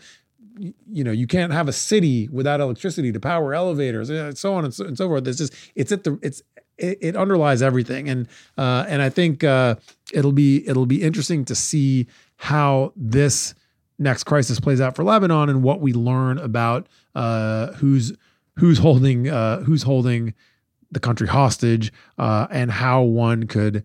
you 0.60 1.04
know 1.04 1.12
you 1.12 1.28
can't 1.28 1.54
have 1.54 1.68
a 1.68 1.74
city 1.74 2.28
without 2.30 2.60
electricity 2.60 3.12
to 3.12 3.20
power 3.20 3.54
elevators 3.54 4.10
and 4.10 4.36
so 4.36 4.56
on 4.56 4.66
and 4.66 4.74
so, 4.74 4.86
and 4.86 4.98
so 4.98 5.08
forth 5.08 5.28
it's 5.28 5.38
just 5.38 5.54
it's 5.76 5.92
at 5.92 6.04
the 6.04 6.18
it's 6.24 6.42
it, 6.80 6.98
it 7.00 7.16
underlies 7.16 7.62
everything 7.62 8.10
and 8.10 8.28
uh 8.58 8.84
and 8.88 9.04
i 9.04 9.08
think 9.08 9.44
uh 9.44 9.76
it'll 10.12 10.32
be 10.32 10.68
it'll 10.68 10.88
be 10.88 11.04
interesting 11.04 11.46
to 11.46 11.54
see 11.54 12.08
how 12.38 12.92
this 12.96 13.54
next 14.00 14.24
crisis 14.24 14.60
plays 14.60 14.82
out 14.82 14.96
for 14.96 15.04
Lebanon 15.04 15.50
and 15.50 15.64
what 15.64 15.82
we 15.82 15.94
learn 15.94 16.38
about 16.38 16.88
uh, 17.18 17.74
who's 17.74 18.14
who's 18.58 18.78
holding 18.78 19.28
uh, 19.28 19.62
who's 19.62 19.84
holding 19.84 20.34
the 20.92 21.00
country 21.00 21.28
hostage 21.28 21.92
uh, 22.18 22.48
and 22.50 22.72
how 22.72 23.02
one 23.02 23.48
could 23.48 23.84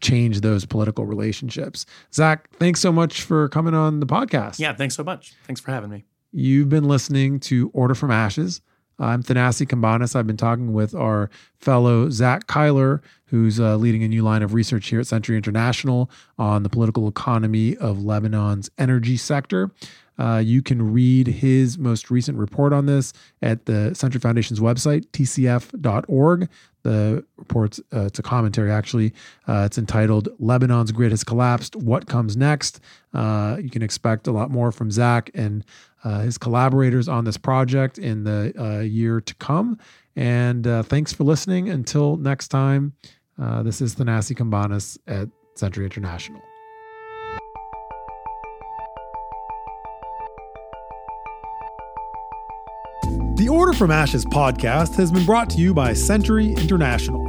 change 0.00 0.40
those 0.40 0.66
political 0.66 1.06
relationships. 1.06 1.86
Zack, 2.12 2.50
thanks 2.56 2.80
so 2.80 2.92
much 2.92 3.22
for 3.22 3.48
coming 3.48 3.72
on 3.72 4.00
the 4.00 4.06
podcast. 4.06 4.58
Yeah, 4.58 4.74
thanks 4.74 4.96
so 4.96 5.04
much. 5.04 5.34
Thanks 5.46 5.60
for 5.60 5.70
having 5.70 5.90
me. 5.90 6.04
You've 6.32 6.68
been 6.68 6.84
listening 6.84 7.38
to 7.40 7.70
Order 7.72 7.94
from 7.94 8.10
Ashes. 8.10 8.60
I'm 8.98 9.22
Thanasi 9.22 9.66
Cambanis. 9.66 10.14
I've 10.14 10.26
been 10.26 10.36
talking 10.36 10.72
with 10.72 10.94
our 10.94 11.30
fellow 11.58 12.10
Zack 12.10 12.46
Cuyler, 12.46 13.00
who's 13.26 13.58
uh, 13.58 13.76
leading 13.76 14.02
a 14.02 14.08
new 14.08 14.22
line 14.22 14.42
of 14.42 14.54
research 14.54 14.88
here 14.88 15.00
at 15.00 15.06
Century 15.06 15.36
International 15.36 16.10
on 16.36 16.62
the 16.62 16.68
political 16.68 17.08
economy 17.08 17.76
of 17.76 17.98
Lebanon's 17.98 18.70
energy 18.76 19.16
sector. 19.16 19.70
Uh, 20.18 20.42
you 20.44 20.62
can 20.62 20.92
read 20.92 21.26
his 21.26 21.78
most 21.78 22.10
recent 22.10 22.38
report 22.38 22.72
on 22.72 22.86
this 22.86 23.12
at 23.40 23.66
the 23.66 23.94
Century 23.94 24.20
Foundation's 24.20 24.60
website, 24.60 25.06
tcf.org. 25.08 26.48
The 26.82 27.24
report's 27.36 27.80
uh, 27.92 28.06
it's 28.06 28.18
a 28.18 28.22
commentary 28.22 28.70
actually. 28.70 29.14
Uh, 29.46 29.62
it's 29.66 29.78
entitled 29.78 30.28
"Lebanon's 30.40 30.90
Grid 30.90 31.12
Has 31.12 31.22
Collapsed. 31.22 31.76
What 31.76 32.06
Comes 32.06 32.36
Next." 32.36 32.80
Uh, 33.14 33.56
you 33.60 33.70
can 33.70 33.82
expect 33.82 34.26
a 34.26 34.32
lot 34.32 34.50
more 34.50 34.72
from 34.72 34.90
Zack 34.90 35.30
and 35.34 35.64
uh, 36.02 36.20
his 36.20 36.38
collaborators 36.38 37.08
on 37.08 37.24
this 37.24 37.36
project 37.36 37.98
in 37.98 38.24
the 38.24 38.52
uh, 38.58 38.80
year 38.80 39.20
to 39.20 39.34
come. 39.36 39.78
And 40.16 40.64
thanks 40.86 41.12
for 41.12 41.24
listening. 41.24 41.70
Until 41.70 42.16
next 42.16 42.48
time, 42.48 42.92
this 43.38 43.80
is 43.80 43.94
Thanasi 43.94 44.36
Cambanis 44.36 44.98
at 45.06 45.28
Century 45.54 45.84
International. 45.84 46.42
Order 53.52 53.74
from 53.74 53.90
Ashes 53.90 54.24
podcast 54.24 54.96
has 54.96 55.12
been 55.12 55.26
brought 55.26 55.50
to 55.50 55.58
you 55.58 55.74
by 55.74 55.92
Century 55.92 56.54
International. 56.54 57.20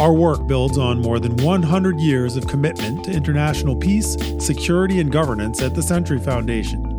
Our 0.00 0.12
work 0.12 0.48
builds 0.48 0.76
on 0.76 1.00
more 1.00 1.20
than 1.20 1.36
100 1.36 2.00
years 2.00 2.36
of 2.36 2.48
commitment 2.48 3.04
to 3.04 3.12
international 3.12 3.76
peace, 3.76 4.16
security, 4.40 4.98
and 4.98 5.12
governance 5.12 5.62
at 5.62 5.76
the 5.76 5.80
Century 5.80 6.18
Foundation. 6.18 6.98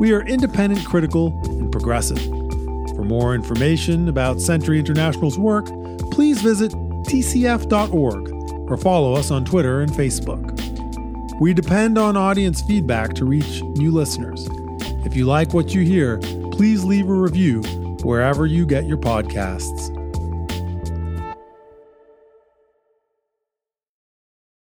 We 0.00 0.14
are 0.14 0.22
independent, 0.22 0.86
critical, 0.86 1.38
and 1.44 1.70
progressive. 1.70 2.18
For 2.96 3.04
more 3.04 3.34
information 3.34 4.08
about 4.08 4.40
Century 4.40 4.78
International's 4.78 5.38
work, 5.38 5.66
please 6.10 6.40
visit 6.40 6.72
tcf.org 6.72 8.32
or 8.70 8.76
follow 8.78 9.12
us 9.12 9.30
on 9.30 9.44
Twitter 9.44 9.82
and 9.82 9.92
Facebook. 9.92 11.38
We 11.38 11.52
depend 11.52 11.98
on 11.98 12.16
audience 12.16 12.62
feedback 12.62 13.12
to 13.16 13.26
reach 13.26 13.62
new 13.62 13.90
listeners. 13.90 14.48
If 15.04 15.14
you 15.14 15.26
like 15.26 15.52
what 15.52 15.74
you 15.74 15.82
hear, 15.82 16.18
please 16.54 16.84
leave 16.84 17.08
a 17.08 17.12
review 17.12 17.62
wherever 18.04 18.46
you 18.46 18.64
get 18.64 18.86
your 18.86 18.96
podcasts. 18.96 19.93